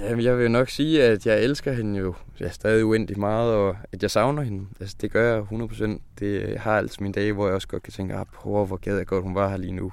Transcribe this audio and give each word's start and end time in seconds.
Jamen, 0.00 0.24
jeg 0.24 0.38
vil 0.38 0.50
nok 0.50 0.70
sige, 0.70 1.02
at 1.02 1.26
jeg 1.26 1.44
elsker 1.44 1.72
hende 1.72 1.98
jo 1.98 2.14
ja, 2.40 2.50
stadig 2.50 2.84
uendeligt 2.84 3.18
meget, 3.18 3.54
og 3.54 3.76
at 3.92 4.02
jeg 4.02 4.10
savner 4.10 4.42
hende. 4.42 4.66
Altså, 4.80 4.96
det 5.00 5.12
gør 5.12 5.34
jeg 5.34 5.42
100%. 5.42 6.00
Det, 6.18 6.50
jeg 6.52 6.60
har 6.60 6.78
altså 6.78 6.98
mine 7.00 7.14
dage, 7.14 7.32
hvor 7.32 7.46
jeg 7.46 7.54
også 7.54 7.68
godt 7.68 7.82
kan 7.82 7.92
tænke, 7.92 8.14
ah, 8.14 8.26
hvor, 8.42 8.64
hvor 8.64 8.76
gad 8.76 8.96
jeg 8.96 9.06
godt, 9.06 9.24
hun 9.24 9.34
var 9.34 9.48
her 9.48 9.56
lige 9.56 9.72
nu. 9.72 9.92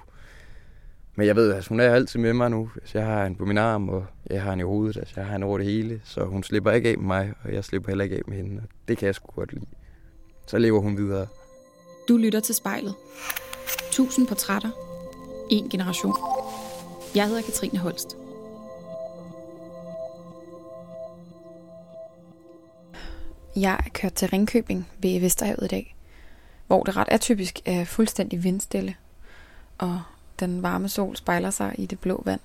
Men 1.15 1.27
jeg 1.27 1.35
ved, 1.35 1.49
at 1.49 1.55
altså, 1.55 1.69
hun 1.69 1.79
er 1.79 1.93
altid 1.93 2.19
med 2.19 2.33
mig 2.33 2.49
nu. 2.51 2.69
Altså, 2.75 2.97
jeg 2.97 3.07
har 3.07 3.23
hende 3.23 3.37
på 3.37 3.45
min 3.45 3.57
arm, 3.57 3.89
og 3.89 4.05
jeg 4.29 4.43
har 4.43 4.49
hende 4.49 4.61
i 4.61 4.65
hovedet. 4.65 4.97
Altså, 4.97 5.13
jeg 5.17 5.25
har 5.25 5.31
hende 5.31 5.47
over 5.47 5.57
det 5.57 5.67
hele, 5.67 6.01
så 6.03 6.23
hun 6.23 6.43
slipper 6.43 6.71
ikke 6.71 6.89
af 6.89 6.97
med 6.97 7.07
mig, 7.07 7.33
og 7.43 7.53
jeg 7.53 7.63
slipper 7.63 7.89
heller 7.89 8.03
ikke 8.03 8.15
af 8.15 8.21
med 8.27 8.37
hende. 8.37 8.61
Og 8.63 8.69
det 8.87 8.97
kan 8.97 9.05
jeg 9.05 9.15
sgu 9.15 9.31
godt 9.35 9.53
lide. 9.53 9.65
Så 10.47 10.57
lever 10.57 10.79
hun 10.79 10.97
videre. 10.97 11.27
Du 12.07 12.17
lytter 12.17 12.39
til 12.39 12.55
spejlet. 12.55 12.95
Tusind 13.91 14.27
portrætter. 14.27 14.69
En 15.49 15.69
generation. 15.69 16.13
Jeg 17.15 17.27
hedder 17.27 17.41
Katrine 17.41 17.79
Holst. 17.79 18.17
Jeg 23.55 23.73
er 23.85 23.89
kørt 23.93 24.13
til 24.13 24.29
Ringkøbing 24.29 24.87
ved 24.99 25.19
Vesterhavet 25.19 25.63
i 25.63 25.67
dag, 25.67 25.95
hvor 26.67 26.83
det 26.83 26.97
ret 26.97 27.07
atypisk 27.11 27.59
er 27.65 27.85
fuldstændig 27.85 28.43
vindstille, 28.43 28.95
og 29.77 30.01
den 30.39 30.63
varme 30.63 30.89
sol 30.89 31.15
spejler 31.15 31.49
sig 31.49 31.75
i 31.77 31.85
det 31.85 31.99
blå 31.99 32.21
vand. 32.25 32.39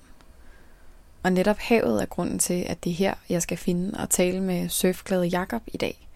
Og 1.23 1.31
netop 1.31 1.57
havet 1.57 2.01
er 2.01 2.05
grunden 2.05 2.39
til, 2.39 2.65
at 2.67 2.83
det 2.83 2.89
er 2.89 2.95
her, 2.95 3.13
jeg 3.29 3.41
skal 3.41 3.57
finde 3.57 3.99
og 3.99 4.09
tale 4.09 4.41
med 4.41 4.69
surfglade 4.69 5.25
Jakob 5.25 5.61
i 5.67 5.77
dag. 5.77 6.07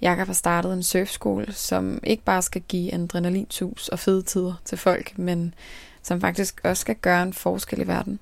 Jakob 0.00 0.26
har 0.26 0.34
startet 0.34 0.72
en 0.72 0.82
surfskole, 0.82 1.52
som 1.52 2.00
ikke 2.02 2.24
bare 2.24 2.42
skal 2.42 2.62
give 2.68 2.94
adrenalinsus 2.94 3.88
og 3.88 3.98
fede 3.98 4.22
tider 4.22 4.54
til 4.64 4.78
folk, 4.78 5.18
men 5.18 5.54
som 6.02 6.20
faktisk 6.20 6.60
også 6.64 6.80
skal 6.80 6.96
gøre 6.96 7.22
en 7.22 7.32
forskel 7.32 7.80
i 7.80 7.86
verden. 7.86 8.18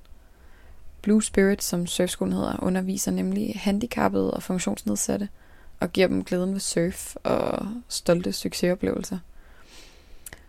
Blue 1.01 1.23
Spirit, 1.23 1.63
som 1.63 1.87
surfskolen 1.87 2.33
hedder, 2.33 2.63
underviser 2.63 3.11
nemlig 3.11 3.59
handicappede 3.59 4.33
og 4.33 4.43
funktionsnedsatte– 4.43 5.29
og 5.79 5.91
giver 5.91 6.07
dem 6.07 6.23
glæden 6.23 6.53
ved 6.53 6.59
surf 6.59 7.15
og 7.23 7.67
stolte 7.87 8.33
succesoplevelser. 8.33 9.19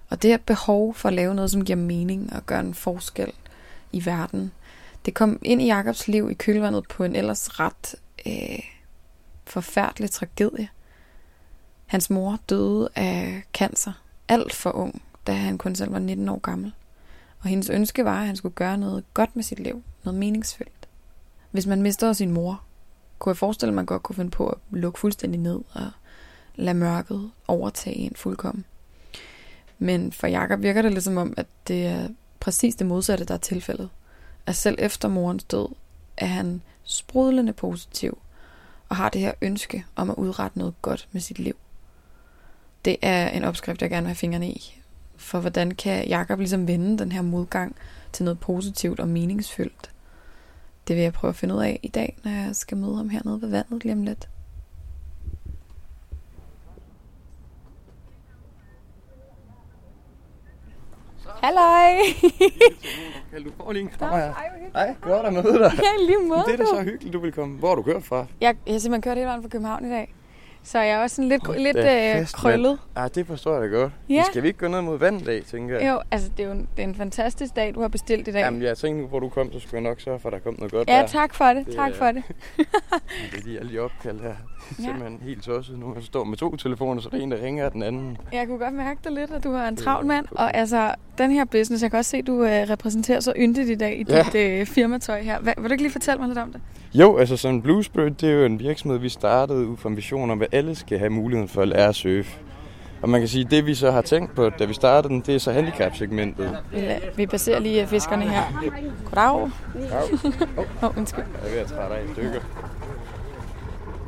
Og 0.08 0.22
det 0.22 0.30
her 0.30 0.38
behov 0.38 0.94
for 0.94 1.08
at 1.08 1.14
lave 1.14 1.34
noget, 1.34 1.50
som 1.50 1.64
giver 1.64 1.76
mening 1.76 2.32
og 2.32 2.46
gør 2.46 2.60
en 2.60 2.74
forskel 2.74 3.32
i 3.92 4.06
verden, 4.06 4.52
det 5.06 5.14
kom 5.14 5.38
ind 5.42 5.62
i 5.62 5.66
Jakobs 5.66 6.08
liv 6.08 6.30
i 6.30 6.34
kølvandet 6.34 6.88
på 6.88 7.04
en 7.04 7.16
ellers 7.16 7.60
ret 7.60 7.94
øh, 8.26 8.58
forfærdelig 9.44 10.10
tragedie. 10.10 10.68
Hans 11.86 12.10
mor 12.10 12.38
døde 12.48 12.88
af 12.94 13.42
cancer, 13.54 13.92
alt 14.28 14.54
for 14.54 14.70
ung, 14.70 15.02
da 15.26 15.32
han 15.32 15.58
kun 15.58 15.74
selv 15.74 15.92
var 15.92 15.98
19 15.98 16.28
år 16.28 16.38
gammel. 16.38 16.72
Og 17.40 17.48
hendes 17.48 17.70
ønske 17.70 18.04
var, 18.04 18.20
at 18.20 18.26
han 18.26 18.36
skulle 18.36 18.54
gøre 18.54 18.78
noget 18.78 19.04
godt 19.14 19.36
med 19.36 19.44
sit 19.44 19.58
liv, 19.58 19.82
noget 20.04 20.18
meningsfuldt. 20.18 20.88
Hvis 21.50 21.66
man 21.66 21.82
mister 21.82 22.12
sin 22.12 22.30
mor, 22.30 22.62
kunne 23.24 23.30
jeg 23.30 23.36
forestille 23.36 23.72
mig, 23.72 23.80
at 23.80 23.84
man 23.84 23.86
godt 23.86 24.02
kunne 24.02 24.16
finde 24.16 24.30
på 24.30 24.48
at 24.48 24.58
lukke 24.70 25.00
fuldstændig 25.00 25.40
ned 25.40 25.60
og 25.72 25.90
lade 26.56 26.74
mørket 26.74 27.30
overtage 27.48 27.96
en 27.96 28.12
fuldkommen. 28.16 28.64
Men 29.78 30.12
for 30.12 30.26
Jakob 30.26 30.62
virker 30.62 30.82
det 30.82 30.92
lidt 30.92 31.04
som 31.04 31.16
om, 31.16 31.34
at 31.36 31.46
det 31.68 31.86
er 31.86 32.08
præcis 32.40 32.74
det 32.74 32.86
modsatte, 32.86 33.24
der 33.24 33.34
er 33.34 33.38
tilfældet. 33.38 33.88
At 34.46 34.56
selv 34.56 34.76
efter 34.78 35.08
morens 35.08 35.44
død 35.44 35.68
er 36.16 36.26
han 36.26 36.62
sprudlende 36.82 37.52
positiv 37.52 38.18
og 38.88 38.96
har 38.96 39.08
det 39.08 39.20
her 39.20 39.32
ønske 39.42 39.84
om 39.96 40.10
at 40.10 40.16
udrette 40.16 40.58
noget 40.58 40.74
godt 40.82 41.08
med 41.12 41.20
sit 41.20 41.38
liv. 41.38 41.56
Det 42.84 42.96
er 43.02 43.28
en 43.28 43.44
opskrift, 43.44 43.82
jeg 43.82 43.90
gerne 43.90 44.04
vil 44.04 44.08
have 44.08 44.16
fingrene 44.16 44.48
i. 44.48 44.80
For 45.16 45.40
hvordan 45.40 45.70
kan 45.70 46.08
Jakob 46.08 46.38
ligesom 46.38 46.66
vende 46.66 46.98
den 46.98 47.12
her 47.12 47.22
modgang 47.22 47.76
til 48.12 48.24
noget 48.24 48.40
positivt 48.40 49.00
og 49.00 49.08
meningsfyldt? 49.08 49.93
Det 50.88 50.96
vil 50.96 51.02
jeg 51.02 51.12
prøve 51.12 51.28
at 51.28 51.36
finde 51.36 51.54
ud 51.54 51.62
af 51.62 51.80
i 51.82 51.88
dag, 51.88 52.16
når 52.24 52.30
jeg 52.30 52.56
skal 52.56 52.76
møde 52.76 52.96
ham 52.96 53.08
hernede 53.08 53.42
ved 53.42 53.48
vandet 53.48 53.84
lige 53.84 53.92
om 53.92 54.02
lidt. 54.02 54.28
Halløj! 61.42 61.90
Kan 63.32 63.44
du 63.44 63.50
få 63.56 63.72
lige 63.72 63.82
en 63.82 63.88
krammer 63.88 64.18
her? 64.18 64.34
Hej, 64.74 64.94
godt 65.00 65.26
at 65.26 65.32
møde 65.32 65.58
dig. 65.58 65.72
Ja, 65.76 66.06
lige 66.06 66.28
måde. 66.28 66.42
Det 66.46 66.52
er 66.52 66.56
da 66.56 66.64
så 66.64 66.82
hyggeligt, 66.82 67.12
du 67.12 67.18
vil 67.18 67.32
komme. 67.32 67.58
Hvor 67.58 67.68
har 67.68 67.74
du 67.74 67.82
kørt 67.82 68.04
fra? 68.04 68.26
Jeg, 68.40 68.56
jeg 68.66 68.74
har 68.74 68.78
simpelthen 68.78 69.02
kørt 69.02 69.16
hele 69.16 69.26
vejen 69.28 69.42
fra 69.42 69.48
København 69.48 69.84
i 69.84 69.88
dag. 69.88 70.14
Så 70.66 70.78
jeg 70.78 70.90
er 70.90 71.02
også 71.02 71.16
sådan 71.16 71.28
lidt, 71.28 71.46
Hold 71.46 71.58
lidt 71.58 71.76
øh, 71.76 71.82
fast, 71.84 72.34
krøllet. 72.36 72.78
Ja, 72.96 73.08
det 73.14 73.26
forstår 73.26 73.52
jeg 73.52 73.62
da 73.62 73.76
godt. 73.76 73.92
Ja. 74.08 74.14
Men 74.14 74.24
Skal 74.24 74.42
vi 74.42 74.46
ikke 74.48 74.58
gå 74.58 74.68
ned 74.68 74.80
mod 74.80 74.98
vandet 74.98 75.22
i 75.22 75.24
dag, 75.24 75.42
tænker 75.44 75.78
jeg? 75.78 75.88
Jo, 75.88 76.00
altså 76.10 76.30
det 76.36 76.42
er 76.42 76.46
jo 76.46 76.52
en, 76.54 76.68
det 76.76 76.82
er 76.84 76.88
en 76.88 76.94
fantastisk 76.94 77.56
dag, 77.56 77.74
du 77.74 77.80
har 77.80 77.88
bestilt 77.88 78.28
i 78.28 78.32
dag. 78.32 78.40
Jamen, 78.40 78.62
jeg 78.62 78.78
tænkte 78.78 79.02
nu, 79.02 79.08
hvor 79.08 79.20
du 79.20 79.28
kom, 79.28 79.52
så 79.52 79.60
skulle 79.60 79.74
jeg 79.74 79.82
nok 79.82 80.00
sørge 80.00 80.18
for, 80.18 80.28
at 80.28 80.32
der 80.32 80.38
kom 80.38 80.54
noget 80.58 80.72
godt 80.72 80.88
ja, 80.88 80.98
der. 81.00 81.06
tak 81.06 81.34
for 81.34 81.44
det. 81.44 81.66
Det 81.66 81.74
Tak 81.74 81.90
er- 81.90 81.94
for 81.96 82.06
det. 82.06 82.22
Det 83.32 83.38
er 83.38 83.42
de 83.44 83.58
alle 83.58 83.72
de 83.72 83.78
opkald 83.78 84.20
her. 84.20 84.28
Det 84.28 84.78
er 84.78 84.82
Ja. 84.82 84.84
simpelthen 84.84 85.20
helt 85.22 85.42
tosset 85.42 85.78
nu. 85.78 85.94
Jeg 85.94 86.02
står 86.02 86.24
med 86.24 86.36
to 86.36 86.56
telefoner, 86.56 87.00
så 87.00 87.08
det 87.12 87.18
er 87.18 87.22
en, 87.22 87.30
der 87.30 87.42
ringer, 87.42 87.66
og 87.66 87.72
den 87.72 87.82
anden. 87.82 88.16
Jeg 88.32 88.46
kunne 88.46 88.58
godt 88.58 88.74
mærke 88.74 89.00
dig 89.04 89.12
lidt, 89.12 89.30
at 89.30 89.44
du 89.44 89.52
er 89.52 89.68
en 89.68 89.76
travl 89.76 90.06
mand. 90.06 90.26
Og 90.30 90.56
altså, 90.56 90.94
den 91.18 91.30
her 91.30 91.44
business, 91.44 91.82
jeg 91.82 91.90
kan 91.90 91.98
også 91.98 92.10
se, 92.10 92.16
at 92.16 92.26
du 92.26 92.42
øh, 92.44 92.50
repræsenterer 92.70 93.20
så 93.20 93.32
yndigt 93.36 93.68
i 93.70 93.74
dag 93.74 93.98
i 94.00 94.04
Ja. 94.08 94.22
dit 94.22 94.34
øh, 94.34 94.66
firmatøj 94.66 95.22
her. 95.22 95.40
Hvad, 95.40 95.52
vil 95.58 95.64
du 95.70 95.72
ikke 95.72 95.82
lige 95.82 95.92
fortælle 95.92 96.18
mig 96.18 96.28
lidt 96.28 96.38
om 96.38 96.52
det? 96.52 96.60
Jo, 96.94 97.16
altså 97.16 97.36
sådan 97.36 97.62
Blue 97.62 97.84
Spirit, 97.84 98.20
det 98.20 98.28
er 98.30 98.34
jo 98.34 98.44
en 98.44 98.58
virksomhed, 98.58 98.98
vi 98.98 99.08
startede 99.08 99.66
ud 99.66 99.76
fra 99.76 99.88
en 99.88 99.96
vision 99.96 100.30
om, 100.30 100.42
at 100.42 100.48
alle 100.54 100.74
skal 100.74 100.98
have 100.98 101.10
muligheden 101.10 101.48
for 101.48 101.62
at 101.62 101.68
lære 101.68 101.88
at 101.88 101.94
surfe. 101.94 102.38
Og 103.02 103.08
man 103.08 103.20
kan 103.20 103.28
sige, 103.28 103.44
at 103.44 103.50
det 103.50 103.66
vi 103.66 103.74
så 103.74 103.90
har 103.90 104.02
tænkt 104.02 104.34
på, 104.34 104.48
da 104.50 104.64
vi 104.64 104.74
startede 104.74 105.14
den, 105.14 105.20
det 105.20 105.34
er 105.34 105.38
så 105.38 105.52
handicap-segmentet. 105.52 106.58
Vi, 107.16 107.26
passerer 107.26 107.58
lige 107.58 107.82
øh, 107.82 107.88
fiskerne 107.88 108.22
her. 108.30 108.42
Goddag. 109.04 109.34
Åh, 109.34 109.50
Ja. 109.90 110.86
oh, 110.86 110.98
undskyld. 110.98 111.24
Jeg 111.42 111.48
er 111.50 111.54
ved 111.54 111.58
at 111.60 111.66
træde 111.66 111.94
af 111.94 112.04
i 112.04 112.12
stykker. 112.12 112.40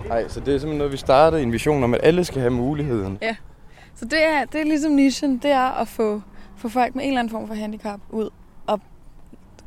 Nej, 0.08 0.28
så 0.28 0.40
det 0.40 0.48
er 0.48 0.58
simpelthen 0.58 0.78
noget, 0.78 0.92
vi 0.92 0.96
startede 0.96 1.42
en 1.42 1.52
vision 1.52 1.84
om, 1.84 1.94
at 1.94 2.00
alle 2.02 2.24
skal 2.24 2.40
have 2.40 2.50
muligheden. 2.52 3.18
Så 3.94 4.04
det 4.04 4.24
er, 4.26 4.44
det 4.44 4.60
er 4.60 4.64
ligesom 4.64 4.92
nichen, 4.92 5.38
det 5.38 5.50
er 5.50 5.80
at 5.80 5.88
få, 5.88 6.22
få 6.56 6.68
folk 6.68 6.94
med 6.94 7.04
en 7.04 7.08
eller 7.10 7.20
anden 7.20 7.30
form 7.30 7.46
for 7.46 7.54
handicap 7.54 8.00
ud 8.10 8.28
og 8.66 8.80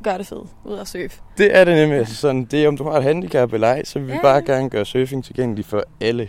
gøre 0.04 0.18
det 0.18 0.26
fedt, 0.26 0.48
ud 0.64 0.72
og 0.72 0.86
surfe. 0.86 1.20
Det 1.38 1.56
er 1.56 1.64
det 1.64 1.74
nemlig. 1.76 1.98
Altså 1.98 2.14
sådan, 2.14 2.44
det 2.44 2.64
er, 2.64 2.68
om 2.68 2.76
du 2.76 2.84
har 2.84 2.92
et 2.98 3.02
handicap 3.04 3.52
eller 3.52 3.68
ej, 3.68 3.84
så 3.84 3.98
vil 3.98 4.08
vi 4.08 4.12
Ja. 4.12 4.22
bare 4.22 4.42
gerne 4.42 4.70
gøre 4.70 4.84
surfing 4.84 5.24
tilgængelig 5.24 5.64
for 5.64 5.84
alle. 6.00 6.28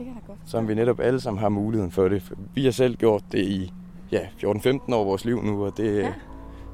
Det 0.00 0.06
kan 0.06 0.14
da 0.14 0.26
godt. 0.26 0.38
Så 0.46 0.60
vi 0.60 0.74
netop 0.74 1.00
alle 1.00 1.20
sammen 1.20 1.40
har 1.40 1.48
muligheden 1.48 1.92
for 1.92 2.08
det. 2.08 2.22
Vi 2.54 2.64
har 2.64 2.70
selv 2.70 2.96
gjort 2.96 3.22
det 3.32 3.38
i 3.38 3.72
ja, 4.12 4.20
14-15 4.20 4.94
år 4.94 5.04
vores 5.04 5.24
liv 5.24 5.42
nu, 5.42 5.64
og 5.64 5.76
det 5.76 5.98
Ja. 5.98 6.12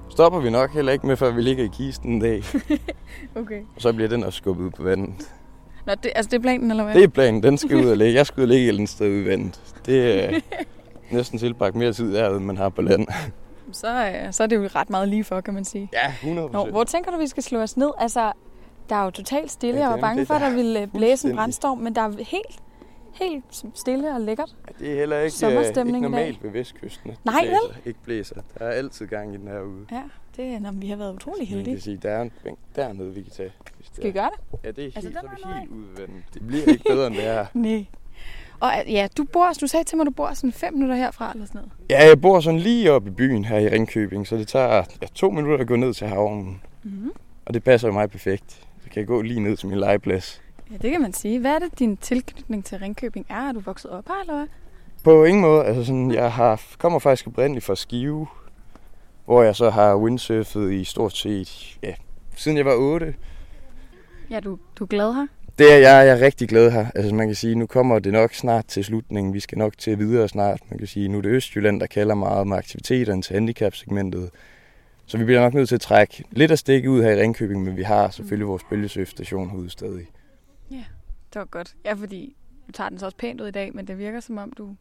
stopper 0.08 0.40
vi 0.40 0.50
nok 0.50 0.74
heller 0.74 0.92
ikke 0.92 1.06
med, 1.06 1.16
før 1.16 1.30
vi 1.30 1.40
ligger 1.42 1.64
i 1.64 1.70
kisten 1.72 2.12
en 2.12 2.20
dag. 2.20 2.42
Okay. 3.36 3.60
Og 3.76 3.80
så 3.82 3.92
bliver 3.92 4.08
den 4.08 4.24
også 4.24 4.36
skubbet 4.36 4.64
ud 4.64 4.70
på 4.70 4.82
vandet. 4.82 5.32
Nå, 5.86 5.94
det, 6.02 6.12
altså 6.14 6.30
det 6.30 6.36
er 6.36 6.42
planen, 6.42 6.70
eller 6.70 6.84
hvad? 6.84 6.94
Det 6.94 7.04
er 7.04 7.08
planen, 7.08 7.42
den 7.42 7.58
skal 7.58 7.76
ud 7.76 7.90
og 7.90 7.96
ligge. 7.96 8.14
Jeg 8.14 8.26
skal 8.26 8.40
ud 8.40 8.42
og 8.42 8.48
ligge 8.48 8.64
et 8.64 8.68
eller 8.68 8.78
andet 8.78 8.90
sted 8.90 9.06
ude 9.10 9.22
i 9.22 9.26
vandet. 9.26 9.60
Det 9.86 10.24
er 10.24 10.40
næsten 11.16 11.38
tilbragt 11.38 11.74
mere 11.76 11.92
tid 11.92 12.14
derude, 12.14 12.36
end 12.36 12.44
man 12.44 12.56
har 12.56 12.68
på 12.68 12.82
land. 12.82 13.06
Så, 13.72 13.88
øh, 14.08 14.32
så 14.32 14.42
er 14.42 14.46
det 14.46 14.56
jo 14.56 14.68
ret 14.74 14.90
meget 14.90 15.08
lige 15.08 15.24
for, 15.24 15.40
kan 15.40 15.54
man 15.54 15.64
sige. 15.64 15.90
Ja, 15.92 16.08
100 16.22 16.48
Nå, 16.52 16.64
hvor 16.70 16.84
tænker 16.84 17.10
du, 17.10 17.18
vi 17.18 17.26
skal 17.26 17.42
slå 17.42 17.58
os 17.58 17.76
ned? 17.76 17.90
Altså, 17.98 18.32
der 18.88 18.96
er 18.96 19.04
jo 19.04 19.10
totalt 19.10 19.50
stille. 19.50 19.74
Ja, 19.80 19.82
jeg 19.82 19.90
var 19.90 19.96
bange 20.00 20.20
det, 20.20 20.26
for, 20.26 20.34
at 20.34 20.40
der 20.40 20.46
der 20.46 20.52
er 20.52 20.56
ville 20.56 20.86
blæse 20.86 21.28
en 21.28 21.36
brandstorm, 21.36 21.78
men 21.78 21.94
der 21.94 22.00
er 22.02 22.10
helt, 22.18 22.60
helt 23.18 23.64
stille 23.74 24.14
og 24.14 24.20
lækkert. 24.20 24.56
Det 24.78 24.92
er 24.92 24.96
heller 24.96 25.18
ikke, 25.20 25.46
øh, 25.46 25.86
ikke 25.86 26.00
normalt 26.00 26.42
ved 26.42 26.50
vestkysten. 26.50 27.10
at 27.10 27.16
det 27.16 27.24
Nej, 27.24 27.40
blæser, 27.46 27.80
Ikke 27.86 27.98
blæser. 28.04 28.34
Der 28.58 28.64
er 28.64 28.70
altid 28.70 29.06
gang 29.06 29.34
i 29.34 29.36
den 29.36 29.48
her 29.48 29.60
ude. 29.60 29.86
Ja, 29.92 30.02
det 30.36 30.44
er, 30.44 30.58
når 30.58 30.72
vi 30.72 30.88
har 30.88 30.96
været 30.96 31.14
utrolig 31.14 31.40
Man 31.40 31.46
heldige. 31.46 31.74
kan 31.74 31.82
sige, 31.82 31.96
der 31.96 32.10
er 32.10 32.22
en 32.22 32.32
bænk 32.44 32.58
dernede, 32.76 33.14
vi 33.14 33.22
kan 33.22 33.32
tage. 33.32 33.52
Hvis 33.76 33.86
Skal 33.92 34.04
vi 34.06 34.12
gøre 34.12 34.30
det? 34.52 34.58
Ja, 34.64 34.70
det 34.70 34.78
er 34.78 34.84
Altså, 34.84 35.00
helt, 35.00 35.14
den 35.14 35.28
så 35.42 35.48
er 35.48 35.52
vi 35.54 35.60
helt 35.60 35.98
vandet. 35.98 36.24
Det 36.34 36.46
bliver 36.46 36.64
ikke 36.66 36.84
bedre, 36.88 37.06
end 37.06 37.14
det 37.16 37.26
er. 37.26 37.46
Nej. 37.54 37.86
Og 38.60 38.70
øh, 38.86 38.92
ja, 38.92 39.08
du 39.16 39.24
bor, 39.24 39.52
du 39.60 39.66
sagde 39.66 39.84
til 39.84 39.96
mig, 39.96 40.02
at 40.02 40.06
du 40.06 40.12
bor 40.12 40.30
sådan 40.34 40.52
fem 40.52 40.72
minutter 40.74 40.96
herfra 40.96 41.32
eller 41.32 41.46
sådan 41.46 41.58
noget. 41.58 41.72
Ja, 41.90 42.08
jeg 42.08 42.20
bor 42.20 42.40
sådan 42.40 42.60
lige 42.60 42.92
oppe 42.92 43.10
i 43.10 43.12
byen 43.12 43.44
her 43.44 43.58
i 43.58 43.68
Ringkøbing, 43.68 44.26
så 44.26 44.36
det 44.36 44.48
tager 44.48 44.84
ja, 45.02 45.06
to 45.14 45.30
minutter 45.30 45.58
at 45.58 45.66
gå 45.68 45.76
ned 45.76 45.94
til 45.94 46.06
havnen. 46.06 46.62
Mm-hmm. 46.82 47.12
Og 47.46 47.54
det 47.54 47.64
passer 47.64 47.88
jo 47.88 47.92
mig 47.92 48.10
perfekt. 48.10 48.50
Så 48.52 48.90
kan 48.90 49.00
jeg 49.00 49.06
gå 49.06 49.22
lige 49.22 49.40
ned 49.40 49.56
til 49.56 49.68
min 49.68 49.78
legeplads. 49.78 50.42
Ja, 50.70 50.76
det 50.76 50.90
kan 50.90 51.02
man 51.02 51.12
sige. 51.12 51.40
Hvad 51.40 51.50
er 51.50 51.58
det, 51.58 51.78
din 51.78 51.96
tilknytning 51.96 52.64
til 52.64 52.78
Ringkøbing 52.78 53.26
er? 53.28 53.48
Er 53.48 53.52
du 53.52 53.60
vokset 53.60 53.90
op 53.90 54.08
her, 54.08 54.20
eller 54.20 54.34
hvad? 54.34 54.46
På 55.04 55.24
ingen 55.24 55.42
måde. 55.42 55.64
Altså 55.64 55.84
sådan, 55.84 56.10
jeg 56.10 56.32
har, 56.32 56.62
kommer 56.78 56.98
faktisk 56.98 57.26
oprindeligt 57.26 57.64
fra 57.64 57.76
Skive, 57.76 58.26
hvor 59.24 59.42
jeg 59.42 59.56
så 59.56 59.70
har 59.70 59.96
windsurfet 59.96 60.72
i 60.72 60.84
stort 60.84 61.16
set, 61.16 61.78
ja, 61.82 61.94
siden 62.36 62.56
jeg 62.56 62.64
var 62.64 62.74
8. 62.74 63.14
Ja, 64.30 64.40
du, 64.40 64.58
du 64.78 64.84
er 64.84 64.88
glad 64.88 65.14
her? 65.14 65.26
Det 65.58 65.72
er 65.72 65.76
jeg, 65.76 66.06
jeg 66.06 66.18
er 66.18 66.20
rigtig 66.20 66.48
glad 66.48 66.70
her. 66.70 66.86
Altså 66.94 67.14
man 67.14 67.28
kan 67.28 67.34
sige, 67.34 67.54
nu 67.54 67.66
kommer 67.66 67.98
det 67.98 68.12
nok 68.12 68.34
snart 68.34 68.66
til 68.66 68.84
slutningen. 68.84 69.34
Vi 69.34 69.40
skal 69.40 69.58
nok 69.58 69.78
til 69.78 69.98
videre 69.98 70.28
snart. 70.28 70.60
Man 70.70 70.78
kan 70.78 70.86
sige, 70.86 71.08
nu 71.08 71.18
er 71.18 71.22
det 71.22 71.28
Østjylland, 71.28 71.80
der 71.80 71.86
kalder 71.86 72.14
meget 72.14 72.46
med 72.46 72.56
aktiviteterne 72.56 73.22
til 73.22 73.34
handicapsegmentet. 73.34 74.30
Så 75.06 75.18
vi 75.18 75.24
bliver 75.24 75.40
nok 75.40 75.54
nødt 75.54 75.68
til 75.68 75.74
at 75.74 75.80
trække 75.80 76.24
lidt 76.30 76.50
af 76.50 76.58
stik 76.58 76.88
ud 76.88 77.02
her 77.02 77.10
i 77.10 77.20
Ringkøbing, 77.20 77.64
men 77.64 77.76
vi 77.76 77.82
har 77.82 78.10
selvfølgelig 78.10 78.48
vores 78.48 78.62
bølgesøfstation 78.70 79.50
herude 79.50 79.70
stadig. 79.70 80.06
Det 80.70 81.40
var 81.40 81.44
godt. 81.44 81.76
Ja, 81.84 81.92
fordi 81.92 82.36
du 82.66 82.72
tager 82.72 82.88
den 82.88 82.98
så 82.98 83.06
også 83.06 83.16
pænt 83.16 83.40
ud 83.40 83.46
i 83.46 83.50
dag, 83.50 83.74
men 83.74 83.86
det 83.86 83.98
virker 83.98 84.20
som 84.20 84.38
om, 84.38 84.52
du 84.52 84.76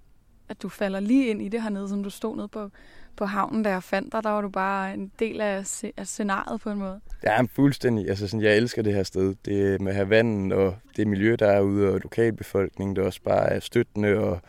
at 0.49 0.61
du 0.61 0.69
falder 0.69 0.99
lige 0.99 1.27
ind 1.27 1.41
i 1.41 1.49
det 1.49 1.61
hernede, 1.61 1.89
som 1.89 2.03
du 2.03 2.09
stod 2.09 2.35
nede 2.35 2.47
på, 2.47 2.69
på 3.17 3.25
havnen, 3.25 3.63
da 3.63 3.69
jeg 3.69 3.83
fandt 3.83 4.13
dig. 4.13 4.23
Der 4.23 4.29
var 4.29 4.41
du 4.41 4.49
bare 4.49 4.93
en 4.93 5.11
del 5.19 5.41
af, 5.41 5.83
af 5.97 6.07
scenariet 6.07 6.61
på 6.61 6.69
en 6.69 6.79
måde. 6.79 6.99
Ja, 7.23 7.41
fuldstændig. 7.41 8.09
Altså, 8.09 8.27
sådan, 8.27 8.43
jeg 8.43 8.57
elsker 8.57 8.81
det 8.81 8.93
her 8.93 9.03
sted. 9.03 9.35
Det 9.45 9.81
med 9.81 9.91
at 9.91 9.95
have 9.95 10.09
vandet 10.09 10.53
og 10.53 10.75
det 10.97 11.07
miljø, 11.07 11.35
der 11.39 11.47
er 11.47 11.61
ude, 11.61 11.89
og 11.89 11.99
lokalbefolkningen, 11.99 12.95
det 12.95 13.01
er 13.01 13.05
også 13.05 13.21
bare 13.21 13.61
støttende, 13.61 14.17
og 14.17 14.41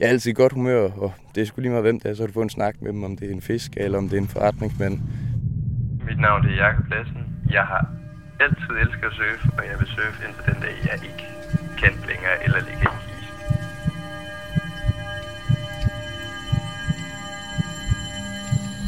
jeg 0.00 0.06
er 0.06 0.10
altid 0.10 0.30
i 0.30 0.34
godt 0.34 0.52
humør, 0.52 0.90
og 0.90 1.12
det 1.34 1.40
er 1.40 1.44
sgu 1.44 1.60
lige 1.60 1.70
meget 1.70 1.84
hvem 1.84 2.00
det 2.00 2.10
er, 2.10 2.14
så 2.14 2.22
har 2.22 2.26
du 2.26 2.32
fået 2.32 2.44
en 2.44 2.50
snak 2.50 2.82
med 2.82 2.92
dem, 2.92 3.04
om 3.04 3.16
det 3.16 3.28
er 3.28 3.34
en 3.34 3.40
fisk, 3.40 3.72
eller 3.76 3.98
om 3.98 4.08
det 4.08 4.16
er 4.16 4.20
en 4.20 4.28
forretningsmand. 4.28 4.98
Mit 6.06 6.20
navn 6.20 6.46
er 6.46 6.54
Jakob 6.54 6.88
Lassen. 6.90 7.16
Jeg 7.50 7.62
har 7.62 7.99
altid 8.40 8.74
elsket 8.82 9.04
at 9.04 9.12
surfe, 9.12 9.44
og 9.58 9.62
jeg 9.70 9.76
vil 9.80 9.88
surfe 9.96 10.18
indtil 10.26 10.44
den 10.50 10.58
dag, 10.62 10.74
jeg 10.88 10.94
ikke 11.08 11.24
kan 11.80 11.92
længere 12.10 12.44
eller 12.44 12.60
ligge 12.68 12.82
i 12.82 12.92
kiste. 13.04 13.34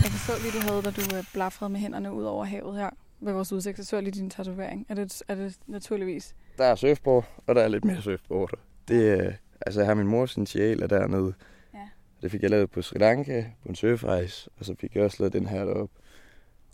Jeg 0.03 0.11
så 0.27 0.33
lige, 0.43 0.53
du 0.59 0.63
havde, 0.69 0.83
da 0.83 0.91
du 0.91 1.17
øh, 1.17 1.25
blafrede 1.35 1.73
med 1.73 1.81
hænderne 1.81 2.13
ud 2.13 2.25
over 2.25 2.45
havet 2.45 2.77
her 2.77 2.91
ved 3.21 3.33
vores 3.33 3.53
udsigt. 3.53 3.77
Så 3.77 3.85
så 3.85 3.97
jeg 3.97 4.03
lige 4.03 4.21
din 4.21 4.31
tatovering. 4.31 4.87
Er 4.89 4.95
det, 4.95 5.23
er 5.29 5.35
det 5.35 5.57
naturligvis? 5.67 6.35
Der 6.59 6.65
er 6.65 6.75
surfboard, 6.75 7.25
og 7.47 7.55
der 7.55 7.63
er 7.63 7.69
lidt 7.69 7.85
mere 7.85 8.03
surfboard. 8.03 8.51
Det, 8.89 9.35
altså, 9.61 9.81
jeg 9.81 9.87
har 9.87 9.95
min 9.95 10.07
mors 10.07 10.37
initialer 10.37 10.87
dernede. 10.87 11.35
Ja. 11.75 11.89
Det 12.23 12.31
fik 12.31 12.43
jeg 12.43 12.51
lavet 12.51 12.71
på 12.71 12.83
Sri 12.83 12.99
Lanka 12.99 13.45
på 13.63 13.69
en 13.69 13.75
surfrejse, 13.75 14.51
og 14.59 14.65
så 14.65 14.75
fik 14.81 14.95
jeg 14.95 15.05
også 15.05 15.17
lavet 15.21 15.33
den 15.33 15.47
her 15.47 15.65
deroppe. 15.65 15.95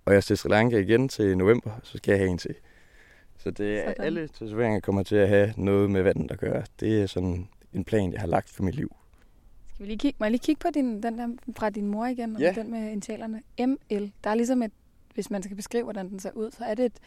Og 0.04 0.14
jeg 0.14 0.22
skal 0.22 0.36
til 0.36 0.42
Sri 0.42 0.48
Lanka 0.48 0.78
igen 0.78 1.08
til 1.08 1.38
november, 1.38 1.70
så 1.82 1.96
skal 1.96 2.12
jeg 2.12 2.20
have 2.20 2.31
en 2.31 2.38
til. 2.38 2.54
Så 3.38 3.50
det 3.50 3.88
er 3.88 3.94
alle 3.99 4.29
tatoveringer 4.29 4.81
kommer 4.81 5.02
til 5.02 5.17
at 5.17 5.29
have 5.29 5.55
noget 5.56 5.90
med 5.90 6.02
vandet 6.02 6.31
at 6.31 6.38
gøre. 6.38 6.62
Det 6.81 7.02
er 7.02 7.06
sådan 7.06 7.49
en 7.73 7.85
plan, 7.85 8.12
jeg 8.12 8.20
har 8.20 8.26
lagt 8.26 8.49
for 8.49 8.62
mit 8.62 8.75
liv. 8.75 8.96
Skal 9.75 9.87
vi 9.87 9.90
lige 9.90 9.99
kigge, 9.99 10.17
må 10.20 10.25
jeg 10.25 10.31
lige 10.31 10.43
kigge 10.44 10.58
på 10.58 10.69
din, 10.75 11.02
den 11.02 11.19
der 11.19 11.29
fra 11.56 11.70
din 11.70 11.87
mor 11.87 12.06
igen, 12.06 12.37
ja. 12.38 12.52
den 12.56 12.70
med 12.70 12.90
initialerne? 12.90 13.43
ML. 13.61 14.12
Der 14.25 14.31
er 14.31 14.35
ligesom 14.35 14.62
et, 14.62 14.73
hvis 15.14 15.31
man 15.31 15.43
skal 15.43 15.56
beskrive, 15.56 15.85
hvordan 15.85 16.08
den 16.08 16.20
ser 16.20 16.31
ud, 16.32 16.50
så 16.50 16.64
er 16.64 16.75
det 16.75 16.85
et, 16.85 16.99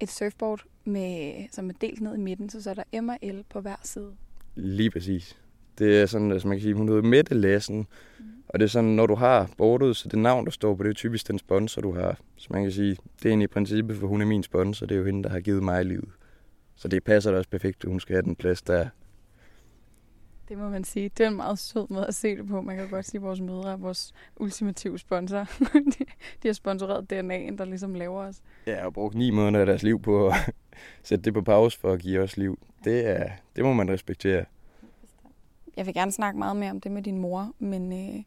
et 0.00 0.10
surfboard, 0.10 0.64
med, 0.84 1.32
som 1.50 1.68
er 1.68 1.74
delt 1.80 2.00
ned 2.00 2.14
i 2.14 2.20
midten, 2.20 2.50
så, 2.50 2.62
så 2.62 2.70
er 2.70 2.74
der 2.74 3.00
M 3.00 3.08
og 3.08 3.18
L 3.22 3.42
på 3.48 3.60
hver 3.60 3.76
side. 3.82 4.12
Lige 4.54 4.90
præcis. 4.90 5.36
Det 5.78 6.02
er 6.02 6.06
sådan, 6.06 6.32
altså 6.32 6.48
man 6.48 6.56
kan 6.56 6.62
sige, 6.62 6.74
hun 6.74 6.88
hedder 6.88 7.02
Mette 7.02 7.34
Lassen, 7.34 7.78
mm. 8.18 8.24
og 8.48 8.58
det 8.58 8.64
er 8.64 8.68
sådan, 8.68 8.90
når 8.90 9.06
du 9.06 9.14
har 9.14 9.50
bordet, 9.58 9.96
så 9.96 10.08
det 10.08 10.18
navn, 10.18 10.44
der 10.44 10.50
står 10.50 10.74
på, 10.74 10.82
det 10.82 10.90
er 10.90 10.94
typisk 10.94 11.28
den 11.28 11.38
sponsor, 11.38 11.82
du 11.82 11.92
har. 11.92 12.18
Så 12.36 12.48
man 12.50 12.62
kan 12.62 12.72
sige, 12.72 12.90
det 12.90 13.24
er 13.24 13.28
egentlig 13.28 13.44
i 13.44 13.52
princippet, 13.52 13.96
for 13.96 14.06
hun 14.06 14.20
er 14.20 14.26
min 14.26 14.42
sponsor, 14.42 14.86
det 14.86 14.94
er 14.94 14.98
jo 14.98 15.04
hende, 15.04 15.22
der 15.22 15.28
har 15.28 15.40
givet 15.40 15.62
mig 15.62 15.84
livet. 15.84 16.10
Så 16.76 16.88
det 16.88 17.04
passer 17.04 17.30
da 17.30 17.36
også 17.38 17.50
perfekt, 17.50 17.84
at 17.84 17.90
hun 17.90 18.00
skal 18.00 18.14
have 18.14 18.22
den 18.22 18.36
plads, 18.36 18.62
der 18.62 18.88
det 20.48 20.58
må 20.58 20.68
man 20.68 20.84
sige. 20.84 21.10
Det 21.18 21.24
er 21.24 21.28
en 21.28 21.36
meget 21.36 21.58
sød 21.58 21.86
måde 21.90 22.06
at 22.06 22.14
se 22.14 22.36
det 22.36 22.48
på. 22.48 22.60
Man 22.60 22.76
kan 22.76 22.88
godt 22.88 23.06
sige, 23.06 23.18
at 23.18 23.22
vores 23.22 23.40
mødre 23.40 23.72
er 23.72 23.76
vores 23.76 24.12
ultimative 24.36 24.98
sponsor. 24.98 25.38
de, 25.98 26.04
de 26.42 26.48
har 26.48 26.52
sponsoreret 26.52 27.12
DNA'en, 27.12 27.56
der 27.56 27.64
ligesom 27.64 27.94
laver 27.94 28.20
os. 28.20 28.42
Ja, 28.66 28.86
og 28.86 28.92
brugt 28.92 29.14
ni 29.14 29.30
måneder 29.30 29.60
af 29.60 29.66
deres 29.66 29.82
liv 29.82 30.02
på 30.02 30.28
at 30.28 30.34
sætte 31.02 31.24
det 31.24 31.34
på 31.34 31.42
pause 31.42 31.78
for 31.78 31.92
at 31.92 32.00
give 32.00 32.20
os 32.20 32.36
liv. 32.36 32.58
Det, 32.84 33.06
er, 33.06 33.30
det 33.56 33.64
må 33.64 33.72
man 33.72 33.90
respektere. 33.90 34.44
Jeg 35.76 35.86
vil 35.86 35.94
gerne 35.94 36.12
snakke 36.12 36.38
meget 36.38 36.56
mere 36.56 36.70
om 36.70 36.80
det 36.80 36.92
med 36.92 37.02
din 37.02 37.18
mor, 37.18 37.52
men, 37.58 37.92
øh, 37.92 38.22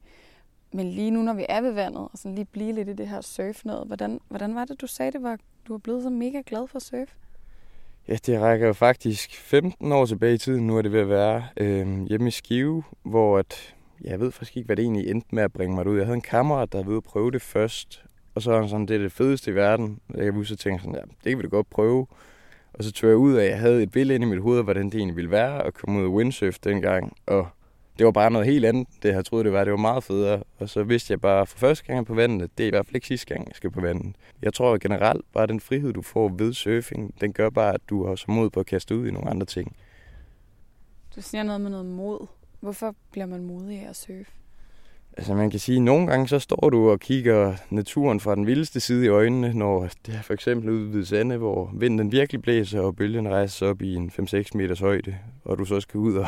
men 0.71 0.89
lige 0.89 1.11
nu, 1.11 1.21
når 1.21 1.33
vi 1.33 1.45
er 1.49 1.61
ved 1.61 1.71
vandet, 1.71 2.01
og 2.01 2.11
sådan 2.15 2.35
lige 2.35 2.45
blive 2.45 2.71
lidt 2.71 2.89
i 2.89 2.94
det 2.94 3.07
her 3.07 3.21
surf 3.21 3.65
noget, 3.65 3.88
hvordan, 3.88 4.19
hvordan 4.27 4.55
var 4.55 4.65
det, 4.65 4.81
du 4.81 4.88
sagde, 4.88 5.11
det 5.11 5.23
var, 5.23 5.38
du 5.67 5.73
var 5.73 5.77
blevet 5.77 6.03
så 6.03 6.09
mega 6.09 6.41
glad 6.45 6.67
for 6.67 6.79
surf? 6.79 7.09
Ja, 8.07 8.15
det 8.25 8.41
rækker 8.41 8.67
jo 8.67 8.73
faktisk 8.73 9.38
15 9.38 9.91
år 9.91 10.05
tilbage 10.05 10.33
i 10.33 10.38
tiden, 10.38 10.67
nu 10.67 10.77
er 10.77 10.81
det 10.81 10.91
ved 10.91 10.99
at 10.99 11.09
være, 11.09 11.44
øh, 11.57 12.01
hjemme 12.03 12.27
i 12.27 12.31
Skive, 12.31 12.83
hvor 13.03 13.38
at, 13.38 13.75
ja, 14.03 14.09
jeg 14.09 14.19
ved 14.19 14.31
faktisk 14.31 14.57
ikke, 14.57 14.65
hvad 14.65 14.75
det 14.75 14.83
egentlig 14.83 15.09
endte 15.09 15.35
med 15.35 15.43
at 15.43 15.53
bringe 15.53 15.75
mig 15.75 15.88
ud. 15.88 15.97
Jeg 15.97 16.05
havde 16.05 16.15
en 16.15 16.21
kammerat, 16.21 16.71
der 16.71 16.83
ville 16.83 16.97
at 16.97 17.03
prøve 17.03 17.31
det 17.31 17.41
først, 17.41 18.03
og 18.35 18.41
så 18.41 18.51
var 18.51 18.59
han 18.59 18.69
sådan, 18.69 18.85
det 18.85 18.95
er 18.95 19.00
det 19.00 19.11
fedeste 19.11 19.51
i 19.51 19.55
verden. 19.55 20.00
Jeg 20.15 20.23
kan 20.23 20.33
huske, 20.33 20.53
at 20.53 20.59
tænke 20.59 20.83
sådan, 20.83 20.95
ja, 20.95 21.01
det 21.01 21.29
kan 21.29 21.38
vi 21.38 21.43
da 21.43 21.47
godt 21.47 21.69
prøve. 21.69 22.07
Og 22.77 22.83
så 22.83 22.91
tog 22.91 23.09
jeg 23.09 23.18
ud 23.18 23.33
af, 23.33 23.44
at 23.44 23.50
jeg 23.50 23.59
havde 23.59 23.83
et 23.83 23.91
billede 23.91 24.15
inde 24.15 24.27
i 24.27 24.29
mit 24.29 24.41
hoved 24.41 24.57
af, 24.57 24.63
hvordan 24.63 24.85
det 24.85 24.95
egentlig 24.95 25.15
ville 25.15 25.31
være 25.31 25.65
at 25.65 25.74
komme 25.74 26.00
ud 26.00 26.03
af 26.06 26.09
windsurf 26.09 26.59
dengang. 26.59 27.18
Og 27.25 27.47
det 27.97 28.06
var 28.06 28.12
bare 28.12 28.31
noget 28.31 28.47
helt 28.47 28.65
andet, 28.65 28.88
det 29.03 29.13
jeg 29.13 29.25
troede, 29.25 29.44
det 29.44 29.53
var. 29.53 29.63
Det 29.63 29.71
var 29.71 29.77
meget 29.77 30.03
federe. 30.03 30.44
Og 30.59 30.69
så 30.69 30.83
vidste 30.83 31.12
jeg 31.12 31.21
bare 31.21 31.45
for 31.45 31.57
første 31.57 31.85
gang 31.85 32.06
på 32.06 32.13
vandet, 32.13 32.57
det 32.57 32.63
er 32.63 32.68
i 32.68 32.69
hvert 32.69 32.85
fald 32.85 32.95
ikke 32.95 33.07
sidste 33.07 33.33
gang, 33.33 33.47
jeg 33.47 33.56
skal 33.56 33.71
på 33.71 33.81
vandet. 33.81 34.15
Jeg 34.41 34.53
tror 34.53 34.77
generelt 34.77 35.25
bare, 35.33 35.47
den 35.47 35.59
frihed, 35.59 35.94
du 35.94 36.01
får 36.01 36.29
ved 36.29 36.53
surfing, 36.53 37.21
den 37.21 37.33
gør 37.33 37.50
bare, 37.50 37.74
at 37.74 37.81
du 37.89 38.07
har 38.07 38.15
så 38.15 38.25
mod 38.31 38.50
på 38.50 38.59
at 38.59 38.65
kaste 38.65 38.95
ud 38.95 39.07
i 39.07 39.12
nogle 39.12 39.29
andre 39.29 39.45
ting. 39.45 39.75
Du 41.15 41.21
siger 41.21 41.44
noget 41.44 41.62
med 41.62 41.69
noget 41.69 41.85
mod. 41.85 42.27
Hvorfor 42.59 42.95
bliver 43.12 43.25
man 43.25 43.44
modig 43.44 43.79
af 43.79 43.89
at 43.89 43.95
surfe? 43.95 44.31
Altså 45.17 45.33
man 45.33 45.49
kan 45.49 45.59
sige, 45.59 45.75
at 45.75 45.81
nogle 45.81 46.07
gange 46.07 46.27
så 46.27 46.39
står 46.39 46.69
du 46.69 46.89
og 46.89 46.99
kigger 46.99 47.53
naturen 47.69 48.19
fra 48.19 48.35
den 48.35 48.47
vildeste 48.47 48.79
side 48.79 49.05
i 49.05 49.07
øjnene, 49.07 49.53
når 49.53 49.87
det 50.05 50.15
er 50.15 50.21
for 50.21 50.33
eksempel 50.33 50.69
ude 50.69 50.93
ved 50.93 51.05
Sande, 51.05 51.37
hvor 51.37 51.71
vinden 51.73 52.11
virkelig 52.11 52.41
blæser, 52.41 52.81
og 52.81 52.95
bølgen 52.95 53.29
rejser 53.29 53.67
op 53.67 53.81
i 53.81 53.95
en 53.95 54.11
5-6 54.19 54.43
meters 54.53 54.79
højde, 54.79 55.17
og 55.45 55.59
du 55.59 55.65
så 55.65 55.79
skal 55.79 55.97
ud 55.97 56.15
og 56.15 56.27